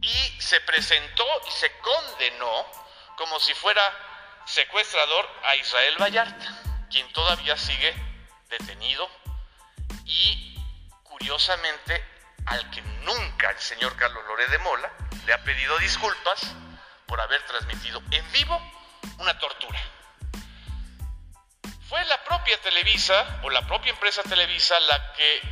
y 0.00 0.40
se 0.40 0.60
presentó 0.62 1.24
y 1.46 1.50
se 1.52 1.70
condenó 1.78 2.66
como 3.16 3.38
si 3.38 3.54
fuera 3.54 3.82
secuestrador 4.44 5.28
a 5.44 5.54
Israel 5.54 5.96
Vallarta 6.00 6.62
quien 6.90 7.10
todavía 7.12 7.56
sigue 7.56 7.94
detenido 8.50 9.08
y 10.04 10.58
curiosamente 11.04 12.04
al 12.46 12.68
que 12.70 12.82
nunca 12.82 13.50
el 13.50 13.58
señor 13.60 13.96
Carlos 13.96 14.24
Loré 14.26 14.48
de 14.48 14.58
Mola 14.58 14.92
le 15.24 15.32
ha 15.32 15.42
pedido 15.44 15.78
disculpas 15.78 16.54
por 17.12 17.20
haber 17.20 17.42
transmitido 17.42 18.02
en 18.10 18.32
vivo 18.32 18.58
una 19.18 19.38
tortura. 19.38 19.78
Fue 21.86 22.02
la 22.06 22.24
propia 22.24 22.58
Televisa 22.62 23.40
o 23.42 23.50
la 23.50 23.66
propia 23.66 23.90
empresa 23.90 24.22
Televisa 24.22 24.80
la 24.80 25.12
que 25.12 25.42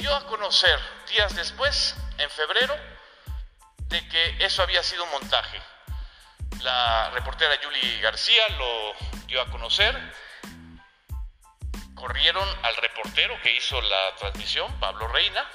dio 0.00 0.12
a 0.12 0.26
conocer 0.26 0.80
días 1.06 1.32
después, 1.36 1.94
en 2.18 2.28
febrero, 2.28 2.76
de 3.82 4.08
que 4.08 4.44
eso 4.44 4.64
había 4.64 4.82
sido 4.82 5.04
un 5.04 5.10
montaje. 5.12 5.62
La 6.62 7.10
reportera 7.10 7.54
Julie 7.62 8.00
García 8.00 8.48
lo 8.58 8.94
dio 9.26 9.40
a 9.40 9.46
conocer. 9.52 9.96
Corrieron 11.94 12.48
al 12.64 12.74
reportero 12.78 13.40
que 13.42 13.56
hizo 13.56 13.80
la 13.80 14.16
transmisión, 14.16 14.80
Pablo 14.80 15.06
Reina. 15.06 15.48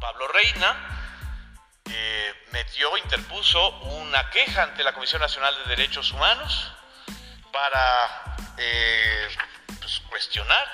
Pablo 0.00 0.26
Reina 0.26 1.05
eh, 1.90 2.34
metió, 2.52 2.96
interpuso 2.98 3.70
una 3.80 4.30
queja 4.30 4.64
ante 4.64 4.82
la 4.82 4.92
Comisión 4.92 5.20
Nacional 5.20 5.54
de 5.58 5.76
Derechos 5.76 6.12
Humanos 6.12 6.72
para 7.52 8.36
eh, 8.58 9.28
pues, 9.80 10.00
cuestionar 10.08 10.66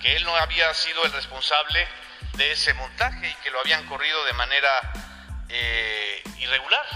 que 0.00 0.16
él 0.16 0.24
no 0.24 0.34
había 0.36 0.72
sido 0.74 1.04
el 1.04 1.12
responsable 1.12 1.86
de 2.34 2.52
ese 2.52 2.74
montaje 2.74 3.28
y 3.28 3.34
que 3.42 3.50
lo 3.50 3.60
habían 3.60 3.86
corrido 3.86 4.24
de 4.24 4.32
manera 4.32 4.92
eh, 5.48 6.22
irregular. 6.38 6.86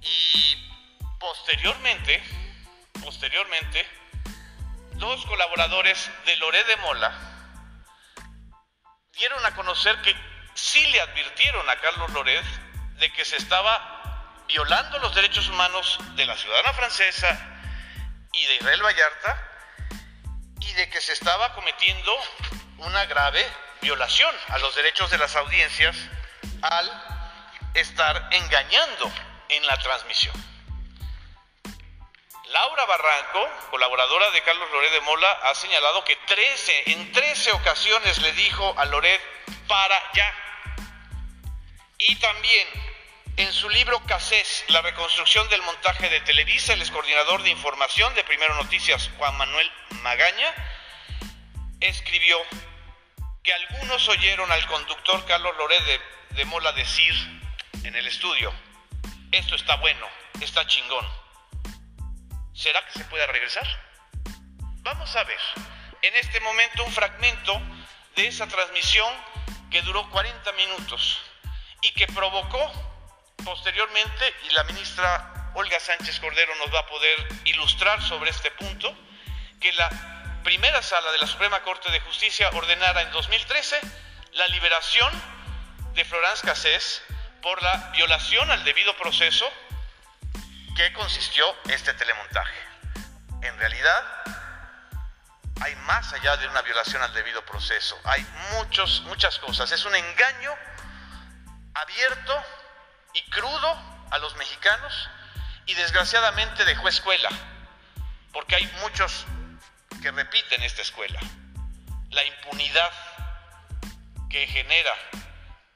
Y 0.00 0.70
posteriormente, 1.18 2.22
posteriormente, 3.02 3.86
dos 4.92 5.24
colaboradores 5.26 6.10
de 6.26 6.36
Loré 6.36 6.64
de 6.64 6.76
Mola 6.76 7.12
dieron 9.12 9.44
a 9.44 9.54
conocer 9.54 10.00
que 10.02 10.14
sí 10.58 10.84
le 10.88 11.00
advirtieron 11.00 11.70
a 11.70 11.80
Carlos 11.80 12.10
Loret 12.10 12.44
de 12.98 13.12
que 13.12 13.24
se 13.24 13.36
estaba 13.36 14.42
violando 14.48 14.98
los 14.98 15.14
derechos 15.14 15.48
humanos 15.48 15.98
de 16.16 16.26
la 16.26 16.36
ciudadana 16.36 16.72
francesa 16.72 17.28
y 18.32 18.44
de 18.44 18.56
Israel 18.56 18.82
Vallarta 18.82 19.48
y 20.60 20.72
de 20.72 20.90
que 20.90 21.00
se 21.00 21.12
estaba 21.12 21.54
cometiendo 21.54 22.12
una 22.78 23.04
grave 23.06 23.46
violación 23.80 24.34
a 24.48 24.58
los 24.58 24.74
derechos 24.74 25.10
de 25.10 25.18
las 25.18 25.36
audiencias 25.36 25.96
al 26.62 26.90
estar 27.74 28.28
engañando 28.32 29.12
en 29.48 29.64
la 29.64 29.78
transmisión. 29.78 30.34
Laura 32.46 32.84
Barranco, 32.86 33.48
colaboradora 33.70 34.30
de 34.32 34.42
Carlos 34.42 34.68
Loret 34.72 34.90
de 34.90 35.00
Mola, 35.02 35.30
ha 35.44 35.54
señalado 35.54 36.02
que 36.04 36.16
13, 36.16 36.92
en 36.92 37.12
13 37.12 37.52
ocasiones 37.52 38.18
le 38.22 38.32
dijo 38.32 38.74
a 38.76 38.86
Loret 38.86 39.20
para 39.68 40.12
ya. 40.14 40.47
Y 41.98 42.14
también 42.16 42.68
en 43.36 43.52
su 43.52 43.68
libro 43.70 44.00
Casés, 44.06 44.64
la 44.68 44.82
reconstrucción 44.82 45.48
del 45.48 45.62
montaje 45.62 46.08
de 46.08 46.20
Televisa, 46.20 46.72
el 46.72 46.80
excoordinador 46.80 47.42
de 47.42 47.50
información 47.50 48.14
de 48.14 48.22
Primero 48.22 48.54
Noticias, 48.54 49.10
Juan 49.18 49.36
Manuel 49.36 49.68
Magaña, 50.02 50.54
escribió 51.80 52.38
que 53.42 53.52
algunos 53.52 54.08
oyeron 54.08 54.50
al 54.52 54.64
conductor 54.66 55.24
Carlos 55.26 55.56
Loret 55.56 55.82
de, 55.84 56.00
de 56.36 56.44
Mola 56.44 56.70
decir 56.72 57.14
en 57.82 57.96
el 57.96 58.06
estudio, 58.06 58.52
esto 59.32 59.56
está 59.56 59.74
bueno, 59.76 60.06
está 60.40 60.66
chingón. 60.68 61.06
¿Será 62.54 62.84
que 62.86 62.92
se 62.92 63.04
pueda 63.06 63.26
regresar? 63.26 63.66
Vamos 64.82 65.14
a 65.16 65.24
ver 65.24 65.40
en 66.02 66.14
este 66.14 66.38
momento 66.40 66.84
un 66.84 66.92
fragmento 66.92 67.60
de 68.14 68.28
esa 68.28 68.46
transmisión 68.46 69.12
que 69.70 69.82
duró 69.82 70.08
40 70.10 70.52
minutos 70.52 71.27
y 71.82 71.92
que 71.92 72.06
provocó 72.08 72.72
posteriormente, 73.44 74.34
y 74.48 74.54
la 74.54 74.64
ministra 74.64 75.52
Olga 75.54 75.80
Sánchez 75.80 76.20
Cordero 76.20 76.54
nos 76.56 76.74
va 76.74 76.80
a 76.80 76.86
poder 76.86 77.28
ilustrar 77.44 78.02
sobre 78.02 78.30
este 78.30 78.50
punto, 78.52 78.94
que 79.60 79.72
la 79.72 79.88
primera 80.44 80.82
sala 80.82 81.10
de 81.12 81.18
la 81.18 81.26
Suprema 81.26 81.62
Corte 81.62 81.90
de 81.90 82.00
Justicia 82.00 82.48
ordenara 82.52 83.02
en 83.02 83.10
2013 83.10 83.80
la 84.32 84.46
liberación 84.48 85.12
de 85.94 86.04
Florence 86.04 86.46
Cassés 86.46 87.02
por 87.42 87.62
la 87.62 87.90
violación 87.92 88.50
al 88.50 88.64
debido 88.64 88.96
proceso 88.96 89.50
que 90.76 90.92
consistió 90.92 91.44
este 91.68 91.92
telemontaje. 91.94 92.56
En 93.42 93.58
realidad, 93.58 94.04
hay 95.60 95.74
más 95.76 96.12
allá 96.12 96.36
de 96.36 96.46
una 96.48 96.62
violación 96.62 97.02
al 97.02 97.12
debido 97.14 97.44
proceso, 97.44 97.98
hay 98.04 98.24
muchos, 98.52 99.02
muchas 99.02 99.38
cosas. 99.38 99.72
Es 99.72 99.84
un 99.84 99.94
engaño 99.94 100.54
abierto 101.80 102.44
y 103.14 103.22
crudo 103.30 103.76
a 104.10 104.18
los 104.18 104.34
mexicanos 104.36 105.08
y 105.66 105.74
desgraciadamente 105.74 106.64
dejó 106.64 106.88
escuela, 106.88 107.28
porque 108.32 108.56
hay 108.56 108.66
muchos 108.80 109.26
que 110.02 110.10
repiten 110.10 110.62
esta 110.62 110.82
escuela. 110.82 111.20
La 112.10 112.24
impunidad 112.24 112.90
que 114.30 114.46
genera 114.46 114.94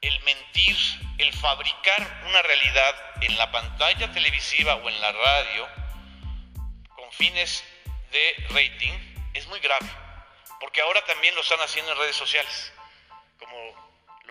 el 0.00 0.20
mentir, 0.22 0.76
el 1.18 1.32
fabricar 1.34 2.22
una 2.26 2.42
realidad 2.42 2.94
en 3.20 3.36
la 3.36 3.50
pantalla 3.50 4.10
televisiva 4.12 4.74
o 4.76 4.88
en 4.88 5.00
la 5.00 5.12
radio 5.12 5.68
con 6.96 7.12
fines 7.12 7.64
de 8.10 8.46
rating 8.50 8.92
es 9.34 9.46
muy 9.46 9.60
grave, 9.60 9.88
porque 10.60 10.80
ahora 10.80 11.04
también 11.04 11.34
lo 11.34 11.40
están 11.40 11.60
haciendo 11.60 11.92
en 11.92 11.98
redes 11.98 12.16
sociales, 12.16 12.72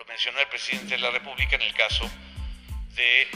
lo 0.02 0.08
mencionó 0.08 0.40
el 0.40 0.48
presidente 0.48 0.94
de 0.94 0.98
la 0.98 1.10
República 1.10 1.54
en 1.54 1.62
el 1.62 1.74
caso 1.74 2.10
de 2.88 3.28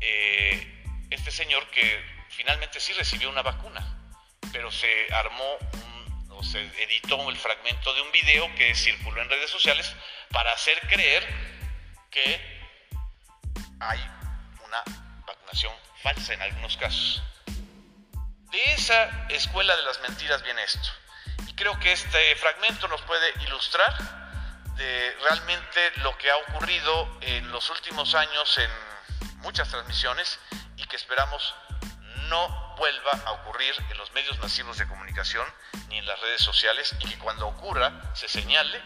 eh, 0.00 0.84
este 1.10 1.32
señor 1.32 1.66
que 1.70 2.00
finalmente 2.28 2.78
sí 2.78 2.92
recibió 2.92 3.28
una 3.28 3.42
vacuna, 3.42 3.84
pero 4.52 4.70
se 4.70 5.12
armó 5.12 5.58
o 6.30 6.44
se 6.44 6.60
editó 6.80 7.28
el 7.28 7.36
fragmento 7.36 7.92
de 7.92 8.02
un 8.02 8.12
video 8.12 8.54
que 8.54 8.72
circuló 8.74 9.20
en 9.20 9.30
redes 9.30 9.50
sociales 9.50 9.92
para 10.30 10.52
hacer 10.52 10.78
creer 10.88 11.26
que 12.10 12.40
hay 13.80 13.98
una 14.64 14.84
vacunación 15.26 15.72
falsa 16.02 16.34
en 16.34 16.42
algunos 16.42 16.76
casos. 16.76 17.20
De 18.52 18.72
esa 18.74 19.26
escuela 19.28 19.74
de 19.74 19.82
las 19.82 20.00
mentiras 20.02 20.42
viene 20.44 20.62
esto. 20.62 20.88
Y 21.48 21.54
creo 21.54 21.78
que 21.80 21.92
este 21.92 22.36
fragmento 22.36 22.86
nos 22.86 23.02
puede 23.02 23.28
ilustrar 23.44 24.19
de 24.80 25.14
realmente 25.20 25.92
lo 25.96 26.16
que 26.16 26.30
ha 26.30 26.36
ocurrido 26.38 27.18
en 27.20 27.52
los 27.52 27.68
últimos 27.68 28.14
años 28.14 28.56
en 28.56 28.70
muchas 29.40 29.68
transmisiones 29.68 30.38
y 30.76 30.86
que 30.86 30.96
esperamos 30.96 31.54
no 32.30 32.76
vuelva 32.78 33.10
a 33.26 33.32
ocurrir 33.32 33.74
en 33.90 33.98
los 33.98 34.10
medios 34.12 34.38
masivos 34.38 34.78
de 34.78 34.88
comunicación 34.88 35.46
ni 35.88 35.98
en 35.98 36.06
las 36.06 36.18
redes 36.20 36.40
sociales 36.40 36.96
y 36.98 37.10
que 37.10 37.18
cuando 37.18 37.46
ocurra 37.46 37.92
se 38.14 38.26
señale 38.26 38.80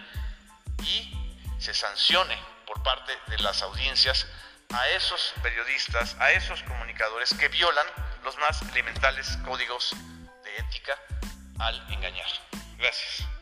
y 0.83 1.15
se 1.61 1.73
sancione 1.73 2.37
por 2.67 2.83
parte 2.83 3.17
de 3.29 3.39
las 3.39 3.63
audiencias 3.63 4.27
a 4.73 4.89
esos 4.89 5.33
periodistas, 5.45 6.17
a 6.19 6.33
esos 6.33 6.61
comunicadores 6.65 7.33
que 7.35 7.47
violan 7.49 7.87
los 8.25 8.37
más 8.39 8.63
elementales 8.63 9.39
códigos 9.45 9.95
de 10.43 10.57
ética 10.57 10.99
al 11.61 11.93
engañar. 11.93 12.27
Gracias. 12.79 13.34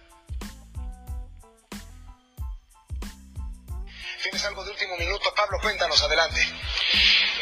Tienes 4.22 4.44
algo 4.44 4.64
de 4.64 4.70
último 4.70 4.96
minuto, 4.98 5.35
Pablo, 5.35 5.58
cuéntanos, 5.61 6.00
adelante. 6.00 6.40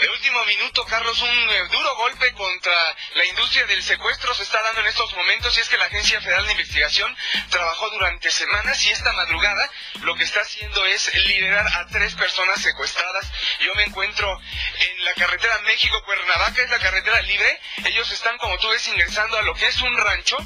De 0.01 0.09
último 0.09 0.43
minuto, 0.47 0.83
Carlos, 0.87 1.21
un 1.21 1.29
eh, 1.29 1.69
duro 1.71 1.95
golpe 1.97 2.33
contra 2.33 2.73
la 3.17 3.25
industria 3.27 3.67
del 3.67 3.83
secuestro 3.83 4.33
se 4.35 4.45
está 4.45 4.63
dando 4.63 4.81
en 4.81 4.87
estos 4.87 5.15
momentos 5.15 5.55
y 5.59 5.61
es 5.61 5.69
que 5.69 5.77
la 5.77 5.85
Agencia 5.85 6.23
Federal 6.23 6.47
de 6.47 6.53
Investigación 6.53 7.15
trabajó 7.51 7.91
durante 7.91 8.31
semanas 8.31 8.83
y 8.83 8.91
esta 8.93 9.13
madrugada 9.13 9.71
lo 10.01 10.15
que 10.15 10.25
está 10.25 10.41
haciendo 10.41 10.87
es 10.87 11.15
liberar 11.27 11.67
a 11.67 11.87
tres 11.89 12.15
personas 12.15 12.63
secuestradas. 12.63 13.31
Yo 13.61 13.75
me 13.75 13.85
encuentro 13.85 14.41
en 14.79 15.05
la 15.05 15.13
carretera 15.13 15.59
México-Cuernavaca, 15.59 16.63
es 16.63 16.71
la 16.71 16.79
carretera 16.79 17.21
libre. 17.21 17.61
Ellos 17.85 18.11
están, 18.11 18.39
como 18.39 18.59
tú 18.59 18.71
ves, 18.71 18.89
ingresando 18.89 19.37
a 19.37 19.43
lo 19.43 19.55
que 19.55 19.67
es 19.67 19.83
un 19.83 19.95
rancho. 19.99 20.39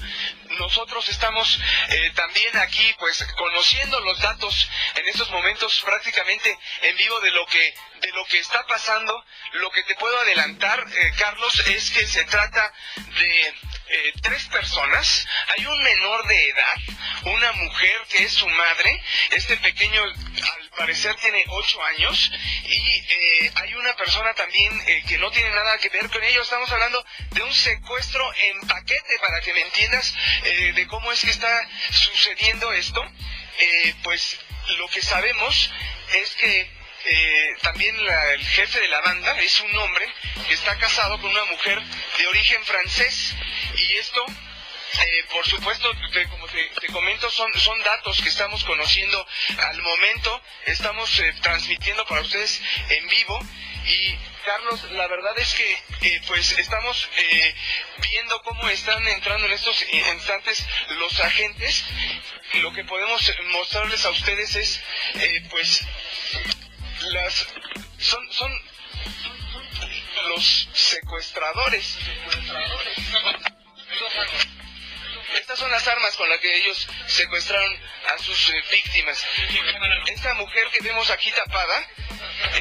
Nosotros 0.59 1.09
estamos 1.09 1.61
eh, 1.89 2.13
también 2.15 2.57
aquí, 2.59 2.95
pues, 2.99 3.25
conociendo 3.37 4.01
los 4.01 4.21
datos 4.21 4.69
en 4.97 5.09
estos 5.09 5.31
momentos 5.31 5.83
prácticamente 5.85 6.59
en 6.83 6.97
vivo 6.97 7.21
de 7.21 7.31
lo 7.31 7.47
que 7.47 7.75
de 8.01 8.13
lo 8.13 8.25
que 8.27 8.39
está 8.39 8.67
pasando. 8.67 9.25
Lo 9.53 9.71
que 9.71 9.83
te 9.85 9.95
puedo 9.95 10.19
adelantar, 10.19 10.85
eh, 10.95 11.13
Carlos, 11.19 11.59
es 11.67 11.91
que 11.91 12.07
se 12.07 12.25
trata 12.25 12.73
de 12.97 13.55
eh, 13.89 14.13
tres 14.23 14.45
personas. 14.47 15.27
Hay 15.49 15.67
un 15.67 15.83
menor 15.83 16.27
de 16.27 16.49
edad, 16.49 16.77
una 17.25 17.53
mujer 17.53 18.03
que 18.09 18.25
es 18.25 18.33
su 18.33 18.49
madre. 18.49 19.03
Este 19.31 19.57
pequeño, 19.59 20.03
al 20.03 20.71
parecer, 20.77 21.15
tiene 21.17 21.45
ocho 21.49 21.83
años. 21.85 22.31
Y 22.65 22.77
eh, 22.77 23.53
hay 23.55 23.75
una 23.75 23.95
persona 23.97 24.35
también 24.35 24.73
que 25.07 25.19
no 25.19 25.31
tiene 25.31 25.51
nada 25.51 25.79
que 25.79 25.89
ver 25.91 26.09
con 26.11 26.23
ello. 26.23 26.43
Estamos 26.43 26.71
hablando 26.73 27.05
de 27.31 27.43
un 27.43 27.53
secuestro 27.53 28.33
en 28.35 28.61
paquete, 28.67 29.19
para 29.21 29.41
que 29.41 29.53
me 29.53 29.61
entiendas 29.63 30.15
de 30.75 30.87
cómo 30.89 31.13
es 31.13 31.21
que 31.21 31.31
está 31.31 31.69
sucediendo 31.91 32.73
esto. 32.73 33.03
pues 34.03 34.39
lo 34.79 34.89
que 34.89 35.03
sabemos 35.03 35.71
es 36.15 36.35
que 36.37 36.84
eh, 37.07 37.55
también 37.61 37.95
el 38.01 38.47
jefe 38.47 38.81
de 38.81 38.89
la 38.89 39.01
banda 39.03 39.39
es 39.41 39.61
un 39.61 39.77
hombre 39.77 40.09
que 40.49 40.55
está 40.55 40.79
casado 40.79 41.21
con 41.21 41.31
una 41.31 41.45
mujer 41.47 41.79
de 42.19 42.27
origen 42.29 42.65
francés 42.65 43.35
y 43.77 43.97
esto 43.97 44.25
eh, 44.27 45.25
por 45.33 45.45
supuesto, 45.47 45.91
como 46.31 46.47
te, 46.47 46.87
comento, 46.93 47.29
son, 47.29 47.53
son 47.59 47.83
datos 47.83 48.23
que 48.23 48.29
estamos 48.29 48.65
conociendo 48.65 49.27
al 49.59 49.83
momento, 49.83 50.41
estamos 50.67 51.19
eh, 51.19 51.35
transmitiendo 51.43 52.07
para 52.07 52.21
ustedes 52.21 52.63
en 52.89 53.09
vivo 53.09 53.39
y 53.87 54.17
Carlos, 54.45 54.85
la 54.93 55.07
verdad 55.09 55.37
es 55.39 55.55
que 55.55 56.21
pues 56.27 56.53
estamos 56.59 57.09
viendo 57.99 58.43
cómo 58.43 58.69
están 58.69 59.07
entrando 59.09 59.47
en 59.47 59.53
estos 59.53 59.83
instantes 59.91 60.67
los 60.91 61.19
agentes. 61.21 61.85
Lo 62.55 62.73
que 62.73 62.85
podemos 62.85 63.33
mostrarles 63.53 64.05
a 64.05 64.11
ustedes 64.11 64.55
es 64.55 64.83
pues 65.49 65.83
las 67.15 67.47
son 67.99 68.33
son 68.33 68.53
los 70.29 70.69
secuestradores. 70.73 71.97
Estas 75.37 75.59
son 75.59 75.71
las 75.71 75.87
armas 75.87 76.17
con 76.17 76.29
las 76.29 76.41
que 76.41 76.57
ellos 76.57 76.89
secuestraron 77.07 77.79
a 78.15 78.19
sus 78.19 78.49
eh, 78.51 78.65
víctimas. 78.71 79.25
Esta 80.07 80.35
mujer 80.35 80.65
que 80.73 80.81
vemos 80.81 81.11
aquí 81.11 81.31
tapada 81.33 81.87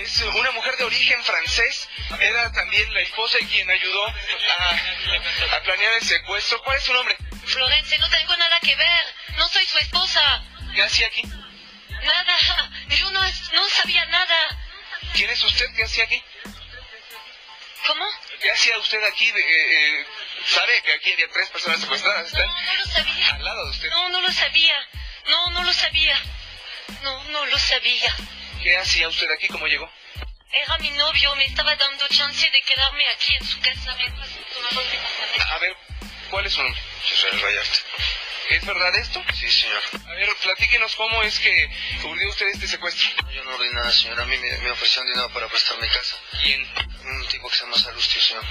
Es 0.02 0.22
una 0.22 0.52
mujer 0.52 0.78
de 0.78 0.84
origen 0.84 1.24
francés, 1.24 1.90
era 2.20 2.52
también 2.52 2.94
la 2.94 3.02
esposa 3.02 3.38
y 3.42 3.46
quien 3.46 3.70
ayudó 3.70 4.06
a, 4.06 5.56
a 5.56 5.62
planear 5.64 5.94
el 5.94 6.04
secuestro. 6.04 6.62
¿Cuál 6.64 6.78
es 6.78 6.84
su 6.84 6.94
nombre? 6.94 7.18
Florence, 7.46 7.98
no 7.98 8.10
tengo 8.10 8.38
nada 8.38 8.60
que 8.60 8.76
ver. 8.76 9.06
No 9.38 9.48
soy 9.50 9.66
su 9.66 9.78
esposa. 9.80 10.44
¿Qué 10.76 10.82
hacía 10.82 11.08
aquí? 11.08 11.24
Nada. 12.04 12.38
Yo 12.90 13.12
no, 13.12 13.22
no 13.54 13.70
sabía 13.70 14.06
nada. 14.08 14.58
¿Quién 15.14 15.30
es 15.30 15.44
usted? 15.44 15.66
¿Qué 15.76 15.84
hacía 15.84 16.04
aquí? 16.06 16.22
¿Cómo? 17.88 18.06
¿Qué 18.42 18.52
hacía 18.52 18.78
usted 18.78 19.04
aquí? 19.06 19.28
Eh, 19.28 19.34
eh, 19.38 20.06
¿Sabe 20.48 20.82
que 20.84 20.94
aquí 20.94 21.14
había 21.14 21.28
tres 21.32 21.50
personas 21.50 21.80
secuestradas? 21.82 22.28
¿Están 22.28 22.48
No, 22.48 22.54
no 22.62 22.76
lo 22.76 22.86
sabía. 22.86 23.30
al 23.36 23.44
lado 23.44 23.66
de 23.66 23.72
usted? 23.72 23.90
No, 23.90 24.10
no 24.10 24.22
lo 24.22 24.32
sabía. 24.32 24.88
No, 25.28 25.50
no 25.52 25.64
lo 25.64 25.74
sabía. 25.74 26.20
No, 27.02 27.24
no 27.26 27.46
lo 27.46 27.58
sabía. 27.58 28.16
¿Qué 28.62 28.78
hacía 28.78 29.08
usted 29.10 29.30
aquí? 29.32 29.48
¿Cómo 29.48 29.68
llegó? 29.68 29.90
Era 30.52 30.78
mi 30.78 30.92
novio, 30.92 31.36
me 31.36 31.46
estaba 31.46 31.76
dando 31.76 32.08
chance 32.10 32.50
de 32.50 32.62
quedarme 32.62 33.04
aquí 33.10 33.36
en 33.36 33.46
su 33.46 33.60
casa. 33.60 33.92
A 35.52 35.58
ver, 35.60 35.76
¿cuál 36.30 36.46
es 36.46 36.54
su 36.54 36.62
nombre? 36.62 36.82
Israel 37.12 37.42
Rayarte. 37.42 37.80
¿Es 38.50 38.66
verdad 38.66 38.96
esto? 38.96 39.24
Sí, 39.34 39.50
señor. 39.50 39.82
A 40.08 40.14
ver, 40.14 40.30
platíquenos 40.42 40.96
cómo 40.96 41.24
es 41.24 41.40
que 41.40 41.70
urdió 42.04 42.30
usted 42.30 42.48
este 42.48 42.68
secuestro. 42.68 43.10
Yo 43.32 43.44
no 43.44 43.56
ordené 43.56 43.74
nada, 43.74 43.92
señor. 43.92 44.20
A 44.20 44.26
mí 44.26 44.38
me, 44.38 44.58
me 44.60 44.72
ofrecieron 44.72 45.08
dinero 45.08 45.30
para 45.30 45.48
prestar 45.48 45.80
mi 45.80 45.88
casa. 45.88 46.18
¿Quién? 46.42 46.62
Un 47.06 47.28
tipo 47.28 47.50
que 47.50 47.56
se 47.56 47.64
llama 47.64 47.78
Salustio, 47.78 48.22
señor. 48.22 48.44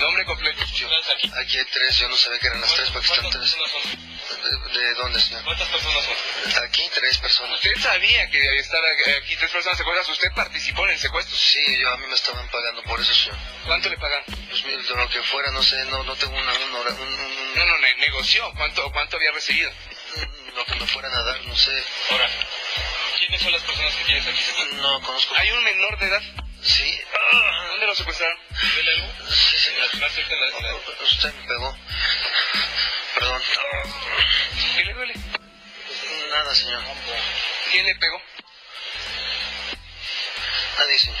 Nombre 0.00 0.24
completo. 0.24 0.62
Aquí 0.62 1.58
hay 1.58 1.64
tres, 1.66 1.98
yo 1.98 2.08
no 2.08 2.16
sabía 2.16 2.38
que 2.38 2.46
eran 2.48 2.60
las 2.60 2.74
tres, 2.74 2.90
porque 2.90 3.06
están 3.12 3.30
tres. 3.30 3.52
¿De, 3.52 4.19
de 4.38 4.94
dónde, 4.94 5.20
señor? 5.20 5.44
¿Cuántas 5.44 5.68
personas 5.68 6.04
son? 6.04 6.62
Aquí 6.64 6.88
tres 6.94 7.18
personas. 7.18 7.54
Usted 7.56 7.76
sabía 7.80 8.30
que 8.30 8.58
estaba 8.58 8.86
aquí 9.18 9.36
tres 9.36 9.50
personas 9.50 9.78
secuestradas. 9.78 10.08
¿Usted 10.10 10.32
participó 10.34 10.84
en 10.86 10.92
el 10.92 10.98
secuestro? 10.98 11.36
Sí, 11.36 11.60
yo 11.80 11.90
a 11.92 11.96
mí 11.96 12.06
me 12.06 12.14
estaban 12.14 12.48
pagando 12.48 12.82
por 12.84 13.00
eso, 13.00 13.12
señor. 13.14 13.36
¿Cuánto 13.66 13.88
le 13.88 13.96
pagan? 13.98 14.22
Pues 14.48 14.64
mil, 14.64 14.82
de 14.86 14.94
lo 14.94 15.08
que 15.08 15.22
fuera, 15.24 15.50
no 15.50 15.62
sé, 15.62 15.84
no, 15.86 16.02
no 16.04 16.14
tengo 16.16 16.36
una, 16.36 16.52
una 16.52 16.78
hora, 16.78 16.90
un, 16.94 17.00
un- 17.08 17.54
No, 17.54 17.64
no, 17.66 17.78
ne- 17.78 17.94
negoció. 17.96 18.50
¿Cuánto, 18.56 18.90
¿Cuánto 18.92 19.16
había 19.16 19.32
recibido? 19.32 19.70
lo 20.56 20.64
que 20.64 20.74
me 20.74 20.86
fueran 20.86 21.12
a 21.14 21.22
dar, 21.22 21.40
no 21.44 21.56
sé. 21.56 21.72
Ahora, 22.10 22.28
¿quiénes 23.18 23.40
son 23.40 23.52
las 23.52 23.62
personas 23.62 23.94
que 23.96 24.04
tienes 24.04 24.26
aquí 24.26 24.40
No 24.76 25.00
conozco. 25.02 25.34
Hay 25.36 25.50
un 25.52 25.62
menor 25.64 25.98
de 25.98 26.06
edad. 26.06 26.22
Sí, 26.62 27.00
¿Dónde 27.70 27.86
lo 27.86 27.94
secuestraron? 27.94 28.38
¿Duele 28.74 28.92
algo? 28.92 29.08
sí, 29.30 29.56
señor. 29.58 29.96
Más 30.00 30.12
cerca 30.12 30.34
de 30.34 30.40
la- 30.40 30.60
la- 30.60 31.04
Usted 31.04 31.34
me 31.34 31.46
pegó. 31.48 31.78
Perdón. 33.14 33.42
¿Qué 34.76 34.84
le 34.84 34.94
duele? 34.94 35.14
Nada, 36.30 36.54
señor. 36.54 36.82
¿Quién 37.70 37.86
le 37.86 37.94
pegó? 37.96 38.20
Nadie, 40.78 40.98
señor. 40.98 41.18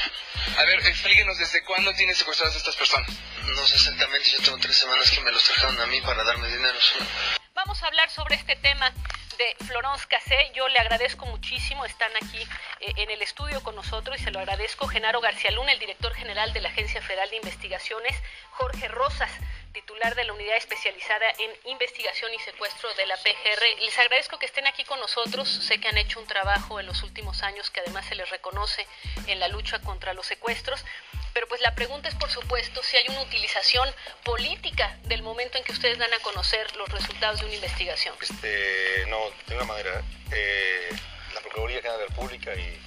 A 0.58 0.64
ver, 0.64 0.86
explíquenos 0.86 1.38
desde 1.38 1.62
cuándo 1.64 1.92
tiene 1.94 2.14
secuestradas 2.14 2.56
estas 2.56 2.76
personas. 2.76 3.10
No 3.46 3.66
sé 3.66 3.76
exactamente, 3.76 4.30
yo 4.30 4.38
tengo 4.42 4.58
tres 4.58 4.76
semanas 4.76 5.10
que 5.10 5.20
me 5.20 5.32
los 5.32 5.42
trajeron 5.44 5.80
a 5.80 5.86
mí 5.86 6.00
para 6.02 6.22
darme 6.24 6.48
dinero, 6.48 6.78
señor. 6.80 7.06
Vamos 7.54 7.82
a 7.82 7.86
hablar 7.86 8.10
sobre 8.10 8.36
este 8.36 8.56
tema 8.56 8.92
de 9.40 9.64
Florence 9.64 10.06
Cassé. 10.06 10.52
Yo 10.54 10.68
le 10.68 10.78
agradezco 10.78 11.24
muchísimo, 11.24 11.86
están 11.86 12.12
aquí 12.22 12.46
eh, 12.80 12.92
en 12.96 13.10
el 13.10 13.22
estudio 13.22 13.62
con 13.62 13.74
nosotros 13.74 14.20
y 14.20 14.22
se 14.22 14.30
lo 14.30 14.38
agradezco 14.38 14.86
Genaro 14.86 15.22
García 15.22 15.50
Luna, 15.50 15.72
el 15.72 15.78
director 15.78 16.12
general 16.12 16.52
de 16.52 16.60
la 16.60 16.68
Agencia 16.68 17.00
Federal 17.00 17.30
de 17.30 17.36
Investigaciones, 17.36 18.14
Jorge 18.50 18.88
Rosas, 18.88 19.30
titular 19.72 20.14
de 20.14 20.24
la 20.24 20.34
Unidad 20.34 20.58
Especializada 20.58 21.24
en 21.38 21.50
Investigación 21.70 22.30
y 22.34 22.38
Secuestro 22.40 22.92
de 22.94 23.06
la 23.06 23.16
PGR. 23.16 23.82
Les 23.82 23.98
agradezco 23.98 24.38
que 24.38 24.44
estén 24.44 24.66
aquí 24.66 24.84
con 24.84 25.00
nosotros. 25.00 25.48
Sé 25.48 25.80
que 25.80 25.88
han 25.88 25.96
hecho 25.96 26.20
un 26.20 26.26
trabajo 26.26 26.78
en 26.78 26.84
los 26.84 27.02
últimos 27.02 27.42
años 27.42 27.70
que 27.70 27.80
además 27.80 28.04
se 28.06 28.16
les 28.16 28.28
reconoce 28.28 28.86
en 29.26 29.40
la 29.40 29.48
lucha 29.48 29.80
contra 29.80 30.12
los 30.12 30.26
secuestros. 30.26 30.84
Pero 31.32 31.46
pues 31.48 31.60
la 31.60 31.74
pregunta 31.74 32.08
es, 32.08 32.14
por 32.16 32.30
supuesto, 32.30 32.82
si 32.82 32.96
hay 32.96 33.04
una 33.08 33.22
utilización 33.22 33.88
política 34.24 34.98
del 35.04 35.22
momento 35.22 35.58
en 35.58 35.64
que 35.64 35.72
ustedes 35.72 35.98
dan 35.98 36.12
a 36.12 36.18
conocer 36.20 36.74
los 36.76 36.88
resultados 36.88 37.40
de 37.40 37.46
una 37.46 37.54
investigación. 37.54 38.14
Este, 38.20 39.04
no, 39.08 39.18
de 39.30 39.34
ninguna 39.54 39.64
manera. 39.64 40.02
Eh, 40.32 40.88
la 41.34 41.40
Procuraduría 41.40 41.78
General 41.78 41.98
de 42.00 42.04
la 42.04 42.10
República 42.10 42.54
y 42.54 42.80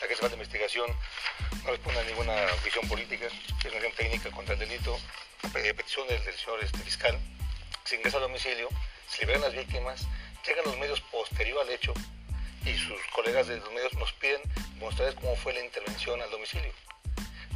la 0.00 0.06
Federal 0.08 0.30
de 0.30 0.36
Investigación 0.36 0.96
no 1.64 1.70
responden 1.70 2.04
a 2.04 2.08
ninguna 2.08 2.34
visión 2.64 2.88
política, 2.88 3.26
es 3.26 3.64
una 3.64 3.74
acción 3.74 3.92
técnica 3.92 4.30
contra 4.30 4.54
el 4.54 4.60
delito. 4.60 4.98
A 5.42 5.48
pe- 5.48 5.74
petición 5.74 6.06
del, 6.08 6.22
del 6.24 6.34
señor 6.36 6.62
este, 6.64 6.78
fiscal, 6.78 7.18
se 7.84 7.96
ingresa 7.96 8.16
al 8.16 8.24
domicilio, 8.24 8.68
se 9.08 9.20
liberan 9.22 9.42
las 9.42 9.54
víctimas, 9.54 10.02
llegan 10.46 10.64
los 10.64 10.76
medios 10.78 11.00
posterior 11.02 11.60
al 11.62 11.70
hecho 11.70 11.92
y 12.64 12.76
sus 12.76 13.00
colegas 13.14 13.46
de 13.46 13.56
los 13.56 13.72
medios 13.72 13.92
nos 13.94 14.12
piden 14.14 14.40
mostrarles 14.78 15.14
cómo 15.16 15.34
fue 15.36 15.52
la 15.54 15.60
intervención 15.64 16.20
al 16.20 16.30
domicilio. 16.30 16.72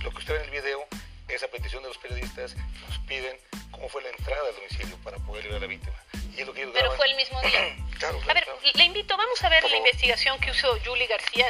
Lo 0.05 0.11
que 0.11 0.19
usted 0.19 0.35
ve 0.35 0.41
en 0.41 0.45
el 0.45 0.51
video 0.51 0.87
es 1.29 1.43
a 1.43 1.49
petición 1.49 1.83
de 1.83 1.89
los 1.89 1.97
periodistas, 1.97 2.55
nos 2.87 2.99
piden 3.09 3.37
cómo 3.71 3.89
fue 3.89 4.03
la 4.03 4.11
entrada 4.11 4.49
al 4.49 4.55
domicilio 4.55 4.97
para 4.99 5.17
poder 5.17 5.45
liberar 5.45 5.65
a 5.65 5.67
la 5.67 5.67
víctima. 5.67 5.97
Y 6.37 6.43
es 6.43 6.47
lo 6.47 6.53
que 6.53 6.61
ellos 6.61 6.75
Pero 6.75 6.93
fue 6.93 7.07
el 7.09 7.17
mismo 7.17 7.41
día. 7.41 7.77
Claro, 7.95 8.21
A 8.29 8.35
ver, 8.35 8.45
claro. 8.45 8.59
le 8.75 8.85
invito, 8.85 9.17
vamos 9.17 9.43
a 9.45 9.49
ver 9.49 9.63
la 9.71 9.77
investigación 9.77 10.39
que 10.41 10.51
usó 10.51 10.77
Julie 10.85 11.07
García. 11.07 11.47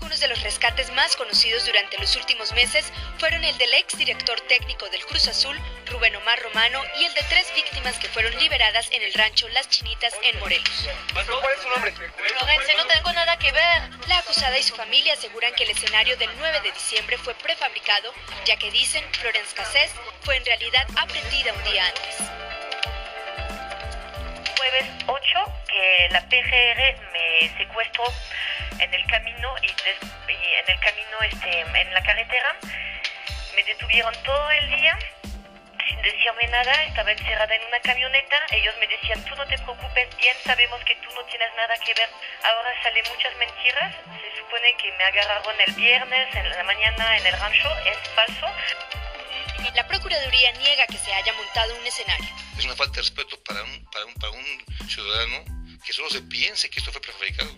Algunos 0.00 0.20
de 0.20 0.28
los 0.28 0.42
rescates 0.42 0.90
más 0.94 1.14
conocidos 1.14 1.66
durante 1.66 1.98
los 1.98 2.16
últimos 2.16 2.52
meses 2.52 2.90
fueron 3.18 3.44
el 3.44 3.56
del 3.58 3.74
ex 3.74 3.98
director 3.98 4.40
técnico 4.48 4.88
del 4.88 5.04
Cruz 5.04 5.28
Azul, 5.28 5.54
Rubén 5.84 6.16
Omar 6.16 6.40
Romano, 6.40 6.82
y 6.98 7.04
el 7.04 7.12
de 7.12 7.22
tres 7.28 7.52
víctimas 7.54 7.98
que 7.98 8.08
fueron 8.08 8.34
liberadas 8.38 8.88
en 8.92 9.02
el 9.02 9.12
rancho 9.12 9.46
Las 9.50 9.68
Chinitas 9.68 10.14
en 10.22 10.38
Morelos. 10.38 10.88
¿Cuál 11.12 11.26
es 11.54 11.62
su 11.62 11.68
nombre? 11.68 11.92
Florence, 11.92 12.74
no 12.78 12.86
tengo 12.86 13.12
nada 13.12 13.38
que 13.38 13.52
ver. 13.52 13.82
La 14.08 14.20
acusada 14.20 14.56
y 14.58 14.62
su 14.62 14.74
familia 14.74 15.12
aseguran 15.12 15.54
que 15.54 15.64
el 15.64 15.70
escenario 15.70 16.16
del 16.16 16.30
9 16.38 16.62
de 16.62 16.72
diciembre 16.72 17.18
fue 17.18 17.34
prefabricado, 17.34 18.14
ya 18.46 18.56
que 18.56 18.70
dicen 18.70 19.04
Florence 19.12 19.54
Cassés 19.54 19.90
fue 20.22 20.34
en 20.36 20.46
realidad 20.46 20.86
aprendida 20.96 21.52
un 21.52 21.64
día 21.64 21.86
antes. 21.86 22.39
Jueves 24.60 24.84
8 25.06 25.62
que 25.68 26.08
la 26.10 26.20
PGR 26.20 27.10
me 27.12 27.48
secuestró 27.56 28.04
en 28.78 28.92
el 28.92 29.06
camino 29.06 29.54
y, 29.62 29.66
des- 29.68 30.12
en 30.28 30.70
el 30.70 30.80
camino 30.80 31.16
este 31.22 31.60
en 31.60 31.94
la 31.94 32.02
carretera. 32.02 32.56
Me 33.56 33.64
detuvieron 33.64 34.14
todo 34.22 34.50
el 34.50 34.70
día 34.76 34.98
sin 35.88 36.02
decirme 36.02 36.46
nada 36.48 36.84
estaba 36.84 37.10
encerrada 37.10 37.54
en 37.54 37.64
una 37.68 37.80
camioneta. 37.80 38.36
Ellos 38.50 38.74
me 38.80 38.86
decían 38.86 39.24
tú 39.24 39.34
no 39.36 39.46
te 39.46 39.56
preocupes 39.58 40.14
bien 40.18 40.36
sabemos 40.44 40.78
que 40.84 40.94
tú 40.96 41.08
no 41.14 41.24
tienes 41.24 41.48
nada 41.56 41.74
que 41.78 41.94
ver. 41.94 42.08
Ahora 42.44 42.70
salen 42.82 43.04
muchas 43.14 43.34
mentiras. 43.36 43.94
Se 44.20 44.38
supone 44.40 44.74
que 44.76 44.92
me 44.92 45.04
agarraron 45.04 45.56
el 45.66 45.72
viernes 45.72 46.34
en 46.34 46.50
la 46.50 46.64
mañana 46.64 47.16
en 47.16 47.26
el 47.26 47.32
rancho. 47.40 47.68
Es 47.86 47.98
falso 48.14 48.46
La 49.74 49.86
Procuraduría 49.86 50.52
niega 50.52 50.86
que 50.86 50.98
se 50.98 51.12
haya 51.12 51.32
montado 51.34 51.76
un 51.76 51.86
escenario. 51.86 52.28
Es 52.58 52.64
una 52.64 52.74
falta 52.74 52.96
de 52.96 53.02
respeto 53.02 53.38
para 53.44 53.62
un, 53.62 53.84
para 53.86 54.04
un, 54.06 54.14
para 54.14 54.32
un 54.32 54.88
ciudadano 54.88 55.78
que 55.84 55.92
solo 55.92 56.10
se 56.10 56.22
piense 56.22 56.68
que 56.68 56.78
esto 56.78 56.92
fue 56.92 57.00
prefabricado. 57.00 57.50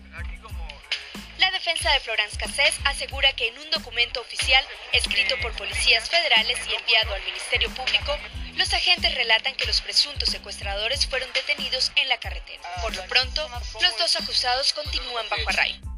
La 1.39 1.51
defensa 1.51 1.91
de 1.91 1.99
Florence 1.99 2.37
Cassés 2.37 2.75
asegura 2.85 3.33
que 3.33 3.47
en 3.47 3.57
un 3.57 3.69
documento 3.71 4.21
oficial 4.21 4.63
escrito 4.91 5.35
por 5.41 5.51
policías 5.53 6.09
federales 6.09 6.59
y 6.69 6.75
enviado 6.75 7.13
al 7.13 7.23
Ministerio 7.23 7.69
Público, 7.73 8.17
los 8.55 8.73
agentes 8.73 9.13
relatan 9.15 9.55
que 9.55 9.65
los 9.65 9.81
presuntos 9.81 10.29
secuestradores 10.29 11.07
fueron 11.07 11.31
detenidos 11.33 11.91
en 11.95 12.07
la 12.07 12.19
carretera. 12.19 12.61
Por 12.81 12.95
lo 12.95 13.03
pronto, 13.05 13.49
los 13.81 13.97
dos 13.97 14.15
acusados 14.15 14.73
continúan 14.73 15.27
bajo 15.29 15.49
arraigo. 15.49 15.93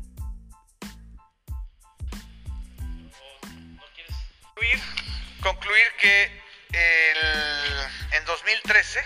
concluir, 4.56 4.80
concluir 5.46 5.92
que 6.00 6.42
en 8.14 8.26
2013, 8.26 9.06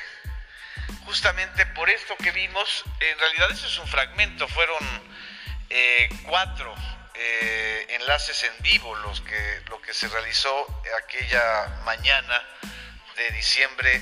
justamente 1.04 1.66
por 1.66 1.90
esto 1.90 2.16
que 2.16 2.32
vimos, 2.32 2.86
en 3.02 3.20
realidad 3.20 3.52
eso 3.52 3.68
es 3.68 3.78
un 3.78 3.88
fragmento, 3.88 4.48
fueron 4.48 4.80
eh, 5.70 6.08
cuatro 6.24 6.74
eh, 7.14 7.88
enlaces 7.90 8.42
en 8.44 8.54
vivo 8.64 8.96
los 8.96 9.20
que, 9.20 9.62
lo 9.68 9.82
que 9.82 9.94
se 9.94 10.08
realizó 10.08 10.82
aquella 11.04 11.82
mañana 11.84 12.42
de 13.18 13.32
diciembre 13.32 14.02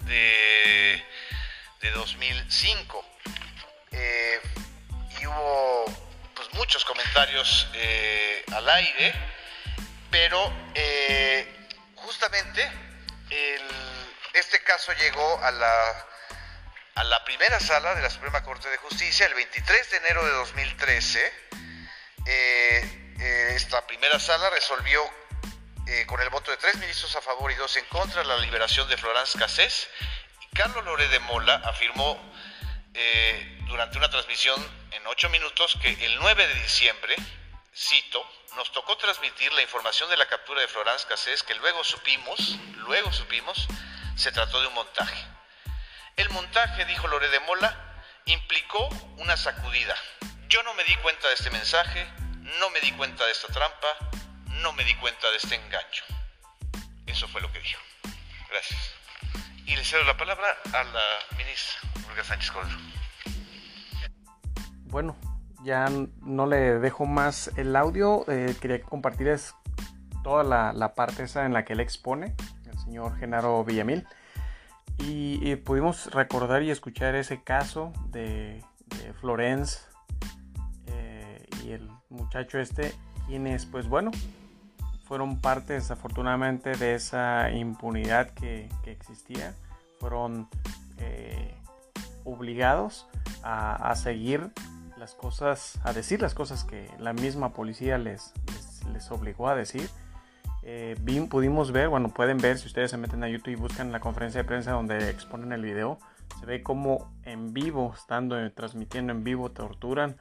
de, 0.00 1.02
de 1.80 1.90
2005. 1.92 3.06
Eh, 3.92 4.40
y 5.18 5.26
hubo 5.26 5.84
pues, 6.34 6.52
muchos 6.52 6.84
comentarios 6.84 7.68
al 8.52 8.68
aire 8.68 9.14
pero 10.10 10.52
justamente 12.10 12.68
este 14.34 14.60
caso 14.64 14.92
llegó 14.94 15.40
a 15.44 15.52
la, 15.52 17.24
primera 17.24 17.60
sala 17.60 17.94
de 17.94 18.02
la 18.02 18.10
Suprema 18.10 18.42
Corte 18.42 18.68
de 18.68 18.78
Justicia 18.78 19.26
el 19.26 19.34
23 19.34 19.90
de 19.92 19.96
enero 19.98 20.24
de 20.24 20.32
2013. 20.32 21.32
Eh, 22.26 23.14
eh, 23.20 23.52
esta 23.54 23.86
primera 23.86 24.18
sala 24.18 24.50
resolvió 24.50 25.00
eh, 25.86 26.04
con 26.06 26.20
el 26.20 26.30
voto 26.30 26.50
de 26.50 26.56
tres 26.56 26.74
ministros 26.78 27.14
a 27.14 27.20
favor 27.20 27.52
y 27.52 27.54
dos 27.54 27.76
en 27.76 27.84
contra 27.84 28.24
la 28.24 28.38
liberación 28.38 28.88
de 28.88 28.96
Florence 28.96 29.38
Cassés. 29.38 29.88
Y 30.40 30.56
Carlos 30.56 30.84
Loré 30.84 31.06
de 31.06 31.20
Mola 31.20 31.62
afirmó 31.64 32.18
durante 33.68 33.98
una 33.98 34.10
transmisión 34.10 34.58
en 34.90 35.06
ocho 35.06 35.30
minutos 35.30 35.78
que 35.80 35.92
el 36.06 36.18
9 36.18 36.48
de 36.48 36.54
diciembre 36.54 37.14
cito, 37.74 38.24
nos 38.56 38.72
tocó 38.72 38.96
transmitir 38.96 39.52
la 39.52 39.62
información 39.62 40.10
de 40.10 40.16
la 40.16 40.26
captura 40.26 40.60
de 40.60 40.68
Florence 40.68 41.06
Cassés 41.08 41.42
que 41.42 41.54
luego 41.54 41.82
supimos, 41.84 42.56
luego 42.76 43.12
supimos, 43.12 43.66
se 44.16 44.32
trató 44.32 44.60
de 44.60 44.66
un 44.66 44.74
montaje. 44.74 45.24
El 46.16 46.28
montaje, 46.30 46.84
dijo 46.84 47.08
Lore 47.08 47.28
de 47.28 47.40
Mola, 47.40 48.02
implicó 48.26 48.88
una 49.18 49.36
sacudida. 49.36 49.94
Yo 50.48 50.62
no 50.64 50.74
me 50.74 50.84
di 50.84 50.94
cuenta 50.96 51.28
de 51.28 51.34
este 51.34 51.50
mensaje, 51.50 52.06
no 52.58 52.70
me 52.70 52.80
di 52.80 52.92
cuenta 52.92 53.24
de 53.24 53.32
esta 53.32 53.48
trampa, 53.48 53.96
no 54.62 54.72
me 54.72 54.84
di 54.84 54.94
cuenta 54.96 55.30
de 55.30 55.36
este 55.36 55.54
engaño. 55.54 56.02
Eso 57.06 57.28
fue 57.28 57.40
lo 57.40 57.50
que 57.52 57.60
dijo. 57.60 57.80
Gracias. 58.50 58.80
Y 59.64 59.76
le 59.76 59.84
cedo 59.84 60.02
la 60.04 60.16
palabra 60.16 60.58
a 60.72 60.84
la 60.84 61.04
ministra 61.36 61.80
Olga 62.08 62.24
Sánchez 62.24 62.50
Cordero. 62.50 62.78
Bueno, 64.86 65.16
ya 65.62 65.88
no 66.22 66.46
le 66.46 66.78
dejo 66.78 67.06
más 67.06 67.50
el 67.56 67.76
audio. 67.76 68.24
Eh, 68.28 68.56
quería 68.60 68.80
compartirles 68.82 69.54
toda 70.22 70.72
la, 70.72 70.94
parte 70.94 71.24
esa 71.24 71.46
en 71.46 71.52
la 71.52 71.64
que 71.64 71.74
él 71.74 71.80
expone, 71.80 72.34
el 72.70 72.78
señor 72.78 73.16
Genaro 73.16 73.64
Villamil. 73.64 74.06
Y, 74.98 75.56
pudimos 75.56 76.12
recordar 76.12 76.62
y 76.62 76.70
escuchar 76.70 77.14
ese 77.14 77.42
caso 77.42 77.92
de, 78.10 78.62
Florence 79.20 79.80
eh, 80.86 81.46
y 81.64 81.70
el 81.70 81.88
muchacho 82.10 82.58
este, 82.58 82.92
quienes, 83.26 83.64
pues 83.64 83.88
bueno, 83.88 84.10
fueron 85.04 85.40
parte 85.40 85.74
desafortunadamente 85.74 86.72
de 86.72 86.94
esa 86.94 87.50
impunidad 87.50 88.30
que, 88.30 88.68
existía. 88.84 89.54
Fueron 89.98 90.48
eh, 90.98 91.54
obligados 92.24 93.06
a, 93.42 93.90
a 93.90 93.94
seguir 93.96 94.52
las 95.00 95.14
cosas, 95.14 95.80
a 95.82 95.94
decir 95.94 96.20
las 96.20 96.34
cosas 96.34 96.64
que 96.64 96.88
la 96.98 97.14
misma 97.14 97.54
policía 97.54 97.96
les, 97.96 98.34
les, 98.92 99.10
obligó 99.10 99.48
a 99.48 99.56
decir. 99.56 99.88
Eh, 100.62 100.94
pudimos 101.30 101.72
ver, 101.72 101.88
bueno, 101.88 102.10
pueden 102.10 102.36
ver 102.36 102.58
si 102.58 102.66
ustedes 102.66 102.90
se 102.90 102.98
meten 102.98 103.24
a 103.24 103.28
YouTube 103.28 103.52
y 103.52 103.56
buscan 103.56 103.92
la 103.92 104.00
conferencia 104.00 104.42
de 104.42 104.46
prensa 104.46 104.72
donde 104.72 105.08
exponen 105.08 105.52
el 105.52 105.62
video, 105.62 105.98
se 106.38 106.44
ve 106.44 106.62
como 106.62 107.10
en 107.24 107.54
vivo, 107.54 107.94
estando 107.96 108.36
transmitiendo 108.52 109.12
en 109.12 109.24
vivo, 109.24 109.50
torturan 109.50 110.16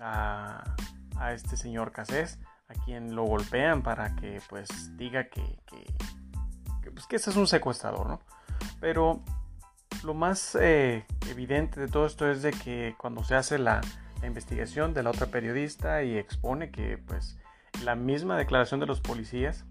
a, 0.00 0.74
a 1.18 1.32
este 1.32 1.56
señor 1.56 1.92
Casés, 1.92 2.40
a 2.68 2.74
quien 2.84 3.14
lo 3.14 3.22
golpean 3.22 3.82
para 3.84 4.16
que 4.16 4.40
pues 4.48 4.96
diga 4.96 5.28
que, 5.28 5.60
que, 5.66 6.90
pues, 6.90 7.06
que 7.06 7.14
ese 7.14 7.30
es 7.30 7.36
un 7.36 7.46
secuestrador, 7.46 8.08
¿no? 8.08 8.20
Pero 8.80 9.22
lo 10.02 10.14
más 10.14 10.56
eh, 10.60 11.06
evidente 11.30 11.78
de 11.78 11.86
todo 11.86 12.06
esto 12.06 12.28
es 12.28 12.42
de 12.42 12.50
que 12.50 12.96
cuando 12.98 13.22
se 13.22 13.36
hace 13.36 13.58
la, 13.58 13.80
la 14.20 14.26
investigación 14.26 14.94
de 14.94 15.02
la 15.02 15.10
otra 15.10 15.26
periodista 15.26 16.02
y 16.02 16.16
expone 16.16 16.70
que 16.70 16.98
pues 16.98 17.38
la 17.84 17.94
misma 17.94 18.36
declaración 18.36 18.80
de 18.80 18.86
los 18.86 19.00
policías, 19.00 19.64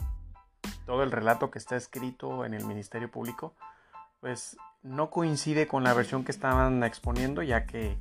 todo 0.85 1.03
el 1.03 1.11
relato 1.11 1.51
que 1.51 1.59
está 1.59 1.75
escrito 1.75 2.45
en 2.45 2.53
el 2.53 2.65
Ministerio 2.65 3.09
Público, 3.09 3.55
pues 4.19 4.57
no 4.83 5.09
coincide 5.09 5.67
con 5.67 5.83
la 5.83 5.93
versión 5.93 6.23
que 6.23 6.31
estaban 6.31 6.83
exponiendo, 6.83 7.41
ya 7.41 7.65
que 7.65 7.97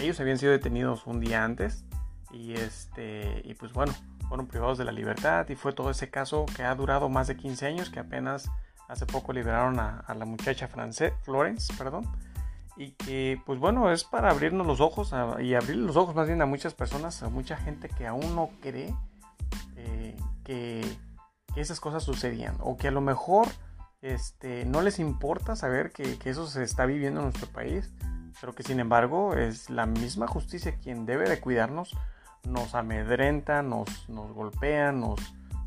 ellos 0.00 0.18
habían 0.20 0.38
sido 0.38 0.52
detenidos 0.52 1.06
un 1.06 1.20
día 1.20 1.44
antes 1.44 1.84
y 2.32 2.54
este 2.54 3.42
y 3.44 3.54
pues 3.54 3.72
bueno, 3.72 3.92
fueron 4.28 4.46
privados 4.46 4.78
de 4.78 4.84
la 4.84 4.92
libertad 4.92 5.48
y 5.48 5.54
fue 5.54 5.72
todo 5.72 5.90
ese 5.90 6.10
caso 6.10 6.46
que 6.56 6.64
ha 6.64 6.74
durado 6.74 7.08
más 7.08 7.28
de 7.28 7.36
15 7.36 7.66
años, 7.66 7.90
que 7.90 8.00
apenas 8.00 8.50
hace 8.88 9.06
poco 9.06 9.32
liberaron 9.32 9.78
a, 9.78 10.00
a 10.00 10.14
la 10.14 10.24
muchacha 10.24 10.66
francés, 10.66 11.12
Florence, 11.22 11.72
perdón, 11.74 12.04
y 12.76 12.92
que 12.92 13.40
pues 13.46 13.58
bueno 13.58 13.90
es 13.92 14.04
para 14.04 14.30
abrirnos 14.30 14.66
los 14.66 14.80
ojos 14.80 15.14
y 15.40 15.54
abrir 15.54 15.76
los 15.76 15.96
ojos 15.96 16.14
más 16.14 16.26
bien 16.26 16.42
a 16.42 16.46
muchas 16.46 16.74
personas, 16.74 17.22
a 17.22 17.28
mucha 17.28 17.56
gente 17.56 17.88
que 17.88 18.06
aún 18.06 18.34
no 18.34 18.50
cree 18.60 18.94
eh, 19.76 20.16
que, 20.44 20.84
esas 21.56 21.78
cosas 21.78 22.02
sucedían 22.02 22.56
o 22.58 22.76
que 22.76 22.88
a 22.88 22.90
lo 22.90 23.00
mejor 23.00 23.46
este, 24.02 24.64
no 24.64 24.82
les 24.82 24.98
importa 24.98 25.54
saber 25.54 25.92
que, 25.92 26.18
eso 26.24 26.48
se 26.48 26.64
está 26.64 26.84
viviendo 26.84 27.20
en 27.20 27.26
nuestro 27.26 27.46
país, 27.46 27.92
pero 28.40 28.54
que 28.54 28.64
sin 28.64 28.80
embargo 28.80 29.34
es 29.34 29.70
la 29.70 29.86
misma 29.86 30.26
justicia 30.26 30.76
quien 30.82 31.06
debe 31.06 31.28
de 31.28 31.38
cuidarnos, 31.38 31.96
nos 32.42 32.74
amedrenta, 32.74 33.62
nos, 33.62 34.08
nos 34.08 34.32
golpea, 34.32 34.90
nos, 34.90 35.20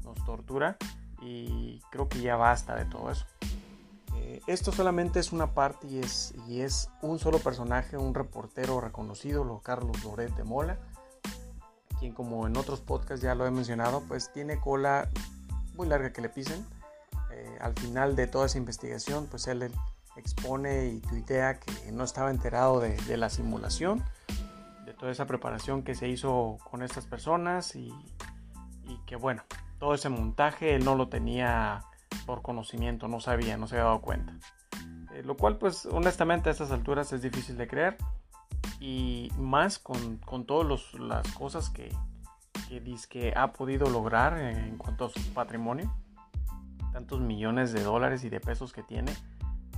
nos 0.04 0.24
tortura 0.26 0.76
y 1.22 1.80
creo 1.90 2.10
que 2.10 2.20
ya 2.20 2.36
basta 2.36 2.76
de 2.76 2.84
todo 2.84 3.10
eso. 3.10 3.26
Esto 4.46 4.72
solamente 4.72 5.20
es 5.20 5.32
una 5.32 5.54
parte 5.54 5.88
y 5.88 6.00
es, 6.00 6.34
y 6.48 6.62
es 6.62 6.90
un 7.02 7.20
solo 7.20 7.40
personaje, 7.40 7.98
un 7.98 8.14
reportero 8.14 8.80
reconocido, 8.82 9.44
lo 9.44 9.62
Carlos 9.62 10.04
Loret 10.04 10.36
de 10.36 10.44
Mola, 10.44 10.78
quien 12.00 12.14
como 12.14 12.46
en 12.46 12.56
otros 12.58 12.82
podcasts 12.82 13.22
ya 13.22 13.36
lo 13.36 13.46
he 13.46 13.52
mencionado, 13.52 14.04
pues 14.08 14.32
tiene 14.32 14.60
cola 14.60 15.10
muy 15.76 15.88
larga 15.88 16.14
que 16.14 16.22
le 16.22 16.30
pisen. 16.30 16.66
Eh, 17.32 17.58
al 17.60 17.74
final 17.74 18.16
de 18.16 18.28
toda 18.28 18.46
esa 18.46 18.58
investigación, 18.58 19.28
pues 19.28 19.48
él 19.48 19.72
expone 20.16 20.88
y 20.88 21.00
tuitea 21.00 21.60
que 21.60 21.92
no 21.92 22.04
estaba 22.04 22.32
enterado 22.32 22.80
de, 22.80 22.96
de 22.96 23.18
la 23.18 23.30
simulación, 23.30 24.04
de 24.86 24.94
toda 24.94 25.12
esa 25.12 25.26
preparación 25.26 25.84
que 25.84 25.96
se 25.96 26.08
hizo 26.08 26.58
con 26.70 26.82
estas 26.84 27.06
personas 27.06 27.76
y, 27.76 27.94
y 28.86 28.98
que 29.06 29.16
bueno, 29.16 29.44
todo 29.80 29.94
ese 29.94 30.10
montaje 30.10 30.76
él 30.76 30.86
no 30.86 30.96
lo 30.96 31.10
tenía 31.10 31.84
por 32.28 32.44
conocimiento, 32.44 33.08
no 33.08 33.20
sabía, 33.20 33.58
no 33.58 33.66
se 33.66 33.76
había 33.76 33.86
dado 33.86 34.02
cuenta. 34.02 34.34
Eh, 35.14 35.24
lo 35.24 35.36
cual 35.36 35.58
pues 35.58 35.88
honestamente 35.88 36.50
a 36.50 36.52
estas 36.52 36.70
alturas 36.72 37.12
es 37.14 37.24
difícil 37.24 37.58
de 37.58 37.68
creer 37.68 37.98
y 38.80 39.32
más 39.40 39.80
con, 39.80 40.18
con 40.18 40.46
todas 40.46 40.94
las 40.94 41.32
cosas 41.32 41.72
que, 41.72 41.90
que, 42.70 42.84
que 43.10 43.34
ha 43.36 43.54
podido 43.54 43.90
lograr 43.90 44.38
en 44.38 44.78
cuanto 44.78 45.06
a 45.06 45.10
su 45.10 45.34
patrimonio, 45.34 45.92
tantos 46.92 47.20
millones 47.22 47.74
de 47.74 47.82
dólares 47.82 48.24
y 48.24 48.30
de 48.30 48.40
pesos 48.40 48.74
que 48.74 48.84
tiene. 48.84 49.12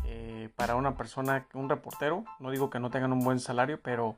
Eh, 0.06 0.50
para 0.56 0.76
una 0.76 0.96
persona, 0.96 1.46
un 1.54 1.70
reportero, 1.70 2.26
no 2.40 2.50
digo 2.50 2.72
que 2.72 2.80
no 2.80 2.90
tengan 2.90 3.14
un 3.14 3.20
buen 3.20 3.40
salario, 3.40 3.80
pero 3.82 4.18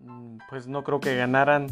mm, 0.00 0.38
pues 0.48 0.66
no 0.66 0.82
creo 0.82 0.98
que 0.98 1.14
ganaran 1.16 1.68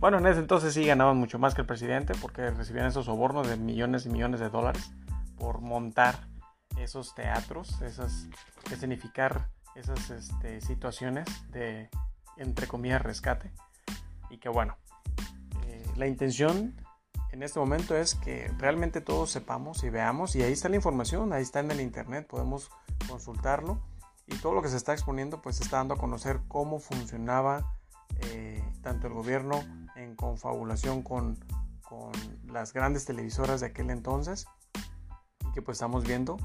bueno, 0.00 0.16
en 0.16 0.26
ese 0.26 0.40
entonces 0.40 0.72
sí 0.72 0.86
ganaban 0.86 1.18
mucho 1.18 1.38
más 1.38 1.54
que 1.54 1.60
el 1.60 1.66
presidente 1.66 2.14
porque 2.20 2.50
recibían 2.50 2.86
esos 2.86 3.04
sobornos 3.04 3.46
de 3.46 3.58
millones 3.58 4.06
y 4.06 4.08
millones 4.08 4.40
de 4.40 4.48
dólares 4.48 4.90
por 5.36 5.60
montar 5.60 6.26
esos 6.78 7.14
teatros, 7.14 7.82
esas, 7.82 8.26
significar 8.78 9.50
esas 9.74 10.08
este, 10.08 10.62
situaciones 10.62 11.26
de, 11.50 11.90
entre 12.38 12.66
comillas, 12.66 13.02
rescate. 13.02 13.52
Y 14.30 14.38
que 14.38 14.48
bueno, 14.48 14.78
eh, 15.66 15.84
la 15.96 16.06
intención 16.06 16.74
en 17.32 17.42
este 17.42 17.60
momento 17.60 17.94
es 17.94 18.14
que 18.14 18.50
realmente 18.58 19.02
todos 19.02 19.30
sepamos 19.30 19.84
y 19.84 19.90
veamos, 19.90 20.34
y 20.34 20.42
ahí 20.42 20.52
está 20.52 20.70
la 20.70 20.76
información, 20.76 21.32
ahí 21.34 21.42
está 21.42 21.60
en 21.60 21.70
el 21.70 21.80
internet, 21.80 22.26
podemos 22.26 22.70
consultarlo, 23.06 23.82
y 24.26 24.34
todo 24.36 24.54
lo 24.54 24.62
que 24.62 24.68
se 24.68 24.78
está 24.78 24.92
exponiendo 24.92 25.42
pues 25.42 25.60
está 25.60 25.76
dando 25.76 25.94
a 25.94 25.98
conocer 25.98 26.40
cómo 26.48 26.78
funcionaba 26.78 27.74
eh, 28.20 28.62
tanto 28.82 29.06
el 29.06 29.14
gobierno 29.14 29.62
en 30.02 30.16
confabulación 30.16 31.02
con, 31.02 31.38
con, 31.82 32.12
las 32.46 32.72
grandes 32.72 33.04
televisoras 33.04 33.60
de 33.60 33.66
aquel 33.66 33.90
entonces 33.90 34.46
y 35.46 35.52
que 35.52 35.62
pues 35.62 35.76
estamos 35.76 36.04
viendo 36.04 36.36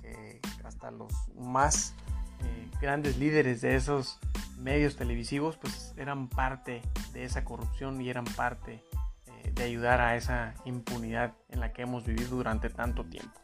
que 0.00 0.40
hasta 0.64 0.90
los 0.90 1.12
más 1.34 1.94
eh, 2.40 2.70
grandes 2.80 3.16
líderes 3.16 3.60
de 3.60 3.76
esos 3.76 4.18
medios 4.58 4.96
televisivos 4.96 5.56
pues 5.56 5.94
eran 5.96 6.28
parte 6.28 6.82
de 7.12 7.24
esa 7.24 7.44
corrupción 7.44 8.00
y 8.00 8.10
eran 8.10 8.24
parte 8.24 8.84
eh, 9.26 9.52
de 9.54 9.62
ayudar 9.64 10.00
a 10.00 10.16
esa 10.16 10.54
impunidad 10.64 11.34
en 11.48 11.60
la 11.60 11.72
que 11.72 11.82
hemos 11.82 12.04
vivido 12.04 12.36
durante 12.36 12.70
tanto 12.70 13.04
tiempo. 13.04 13.40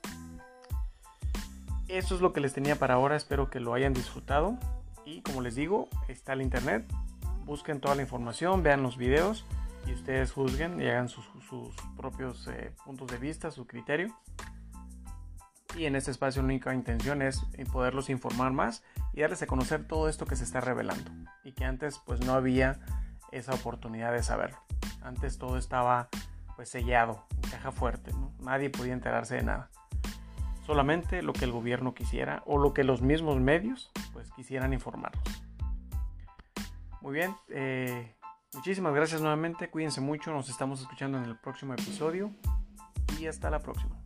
Eso 1.88 2.14
es 2.14 2.20
lo 2.20 2.32
que 2.32 2.40
les 2.40 2.52
tenía 2.52 2.76
para 2.76 2.94
ahora, 2.94 3.16
espero 3.16 3.50
que 3.50 3.60
lo 3.60 3.74
hayan 3.74 3.92
disfrutado. 3.92 4.58
Y 5.04 5.20
como 5.20 5.42
les 5.42 5.54
digo, 5.54 5.88
está 6.08 6.32
el 6.32 6.40
internet, 6.40 6.90
busquen 7.44 7.80
toda 7.80 7.94
la 7.94 8.02
información, 8.02 8.62
vean 8.62 8.82
los 8.82 8.96
videos 8.96 9.44
y 9.86 9.92
ustedes 9.92 10.32
juzguen 10.32 10.80
y 10.80 10.86
hagan 10.86 11.08
sus, 11.08 11.26
propios 11.96 12.48
eh, 12.48 12.74
puntos 12.84 13.08
de 13.08 13.18
vista, 13.18 13.50
su 13.50 13.66
criterio. 13.66 14.14
Y 15.76 15.86
en 15.86 15.96
este 15.96 16.10
espacio 16.10 16.42
la 16.42 16.46
única 16.46 16.72
intención 16.74 17.20
es 17.20 17.42
eh, 17.54 17.64
poderlos 17.64 18.08
informar 18.08 18.52
más 18.52 18.84
y 19.12 19.20
darles 19.20 19.42
a 19.42 19.46
conocer 19.46 19.86
todo 19.86 20.08
esto 20.08 20.24
que 20.26 20.36
se 20.36 20.44
está 20.44 20.60
revelando 20.60 21.10
y 21.42 21.52
que 21.52 21.64
antes 21.64 22.00
pues 22.04 22.20
no 22.20 22.32
había 22.32 22.80
esa 23.32 23.54
oportunidad 23.54 24.12
de 24.12 24.22
saberlo. 24.22 24.58
Antes 25.02 25.38
todo 25.38 25.58
estaba 25.58 26.08
pues 26.56 26.68
sellado, 26.68 27.26
en 27.42 27.50
caja 27.50 27.72
fuerte, 27.72 28.12
nadie 28.40 28.70
podía 28.70 28.92
enterarse 28.92 29.36
de 29.36 29.42
nada. 29.42 29.70
Solamente 30.64 31.22
lo 31.22 31.32
que 31.32 31.44
el 31.44 31.52
gobierno 31.52 31.94
quisiera 31.94 32.42
o 32.46 32.58
lo 32.58 32.72
que 32.72 32.84
los 32.84 33.02
mismos 33.02 33.38
medios 33.40 33.90
pues 34.12 34.30
quisieran 34.30 34.72
informarnos. 34.72 35.22
Muy 37.04 37.12
bien, 37.12 37.36
eh, 37.50 38.16
muchísimas 38.54 38.94
gracias 38.94 39.20
nuevamente, 39.20 39.68
cuídense 39.68 40.00
mucho, 40.00 40.32
nos 40.32 40.48
estamos 40.48 40.80
escuchando 40.80 41.18
en 41.18 41.24
el 41.24 41.36
próximo 41.38 41.74
episodio 41.74 42.30
y 43.20 43.26
hasta 43.26 43.50
la 43.50 43.58
próxima. 43.58 44.03